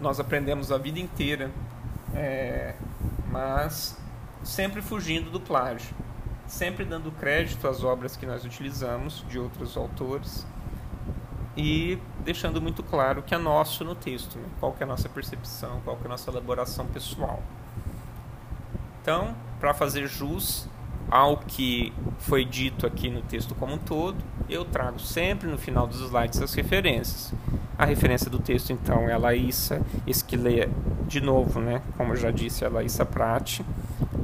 Nós 0.00 0.20
aprendemos 0.20 0.70
a 0.70 0.78
vida 0.78 1.00
inteira, 1.00 1.50
é, 2.14 2.76
mas 3.32 3.98
sempre 4.44 4.80
fugindo 4.80 5.28
do 5.28 5.40
plágio, 5.40 5.92
sempre 6.46 6.84
dando 6.84 7.10
crédito 7.10 7.66
às 7.66 7.82
obras 7.82 8.16
que 8.16 8.24
nós 8.24 8.44
utilizamos 8.44 9.24
de 9.28 9.36
outros 9.36 9.76
autores 9.76 10.46
e 11.56 11.98
deixando 12.20 12.62
muito 12.62 12.80
claro 12.80 13.24
que 13.24 13.34
é 13.34 13.38
nosso 13.38 13.84
no 13.84 13.96
texto, 13.96 14.38
né? 14.38 14.46
qual 14.60 14.72
que 14.72 14.84
é 14.84 14.86
a 14.86 14.88
nossa 14.88 15.08
percepção, 15.08 15.80
qual 15.84 15.96
que 15.96 16.04
é 16.04 16.06
a 16.06 16.10
nossa 16.10 16.30
elaboração 16.30 16.86
pessoal. 16.86 17.42
Então, 19.02 19.34
para 19.58 19.74
fazer 19.74 20.06
jus 20.06 20.68
ao 21.10 21.36
que 21.36 21.92
foi 22.18 22.44
dito 22.44 22.86
aqui 22.86 23.10
no 23.10 23.22
texto 23.22 23.54
como 23.54 23.74
um 23.74 23.78
todo, 23.78 24.16
eu 24.48 24.64
trago 24.64 24.98
sempre 24.98 25.48
no 25.48 25.58
final 25.58 25.86
dos 25.86 26.00
slides 26.00 26.40
as 26.40 26.54
referências. 26.54 27.32
A 27.76 27.84
referência 27.84 28.30
do 28.30 28.38
texto, 28.38 28.72
então, 28.72 29.08
é 29.08 29.12
a 29.12 29.18
Laísa 29.18 29.82
Esquilé, 30.06 30.68
de 31.08 31.20
novo, 31.20 31.60
né? 31.60 31.82
como 31.96 32.12
eu 32.12 32.16
já 32.16 32.30
disse, 32.30 32.64
é 32.64 32.66
a 32.68 32.70
Laísa 32.70 33.04
Prati. 33.04 33.64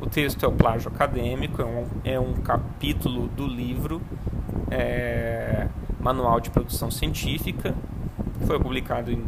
O 0.00 0.06
texto 0.06 0.44
é 0.44 0.48
o 0.48 0.52
plágio 0.52 0.88
acadêmico, 0.88 1.60
é 1.60 1.64
um, 1.64 1.86
é 2.04 2.20
um 2.20 2.34
capítulo 2.34 3.26
do 3.28 3.46
livro 3.46 4.00
é, 4.70 5.66
Manual 5.98 6.40
de 6.40 6.48
Produção 6.50 6.90
Científica, 6.90 7.74
foi 8.46 8.58
publicado 8.58 9.10
em 9.10 9.24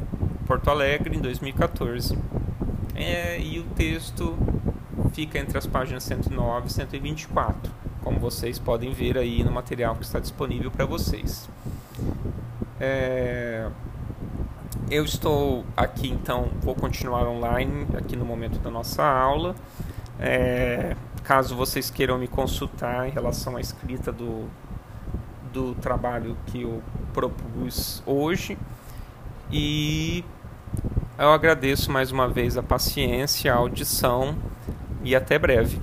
Porto 0.46 0.70
Alegre 0.70 1.16
em 1.16 1.20
2014. 1.20 2.16
É, 2.94 3.40
e 3.40 3.58
o 3.58 3.64
texto 3.74 4.36
fica 5.12 5.38
entre 5.38 5.56
as 5.56 5.66
páginas 5.66 6.02
109 6.04 6.66
e 6.66 6.72
124, 6.72 7.72
como 8.02 8.18
vocês 8.18 8.58
podem 8.58 8.92
ver 8.92 9.18
aí 9.18 9.44
no 9.44 9.52
material 9.52 9.94
que 9.94 10.04
está 10.04 10.18
disponível 10.18 10.70
para 10.70 10.84
vocês. 10.84 11.48
É, 12.80 13.68
eu 14.90 15.04
estou 15.04 15.64
aqui, 15.76 16.08
então, 16.08 16.48
vou 16.60 16.74
continuar 16.74 17.28
online 17.28 17.86
aqui 17.96 18.16
no 18.16 18.24
momento 18.24 18.58
da 18.58 18.70
nossa 18.70 19.04
aula. 19.04 19.54
É, 20.18 20.96
caso 21.22 21.54
vocês 21.54 21.90
queiram 21.90 22.18
me 22.18 22.26
consultar 22.26 23.08
em 23.08 23.10
relação 23.10 23.56
à 23.56 23.60
escrita 23.60 24.10
do, 24.10 24.48
do 25.52 25.74
trabalho 25.76 26.36
que 26.46 26.62
eu 26.62 26.82
propus 27.12 28.02
hoje. 28.06 28.58
E 29.50 30.24
eu 31.18 31.30
agradeço 31.30 31.90
mais 31.90 32.10
uma 32.10 32.26
vez 32.26 32.56
a 32.56 32.62
paciência, 32.62 33.52
a 33.52 33.56
audição 33.56 34.36
e 35.04 35.14
até 35.14 35.38
breve. 35.38 35.78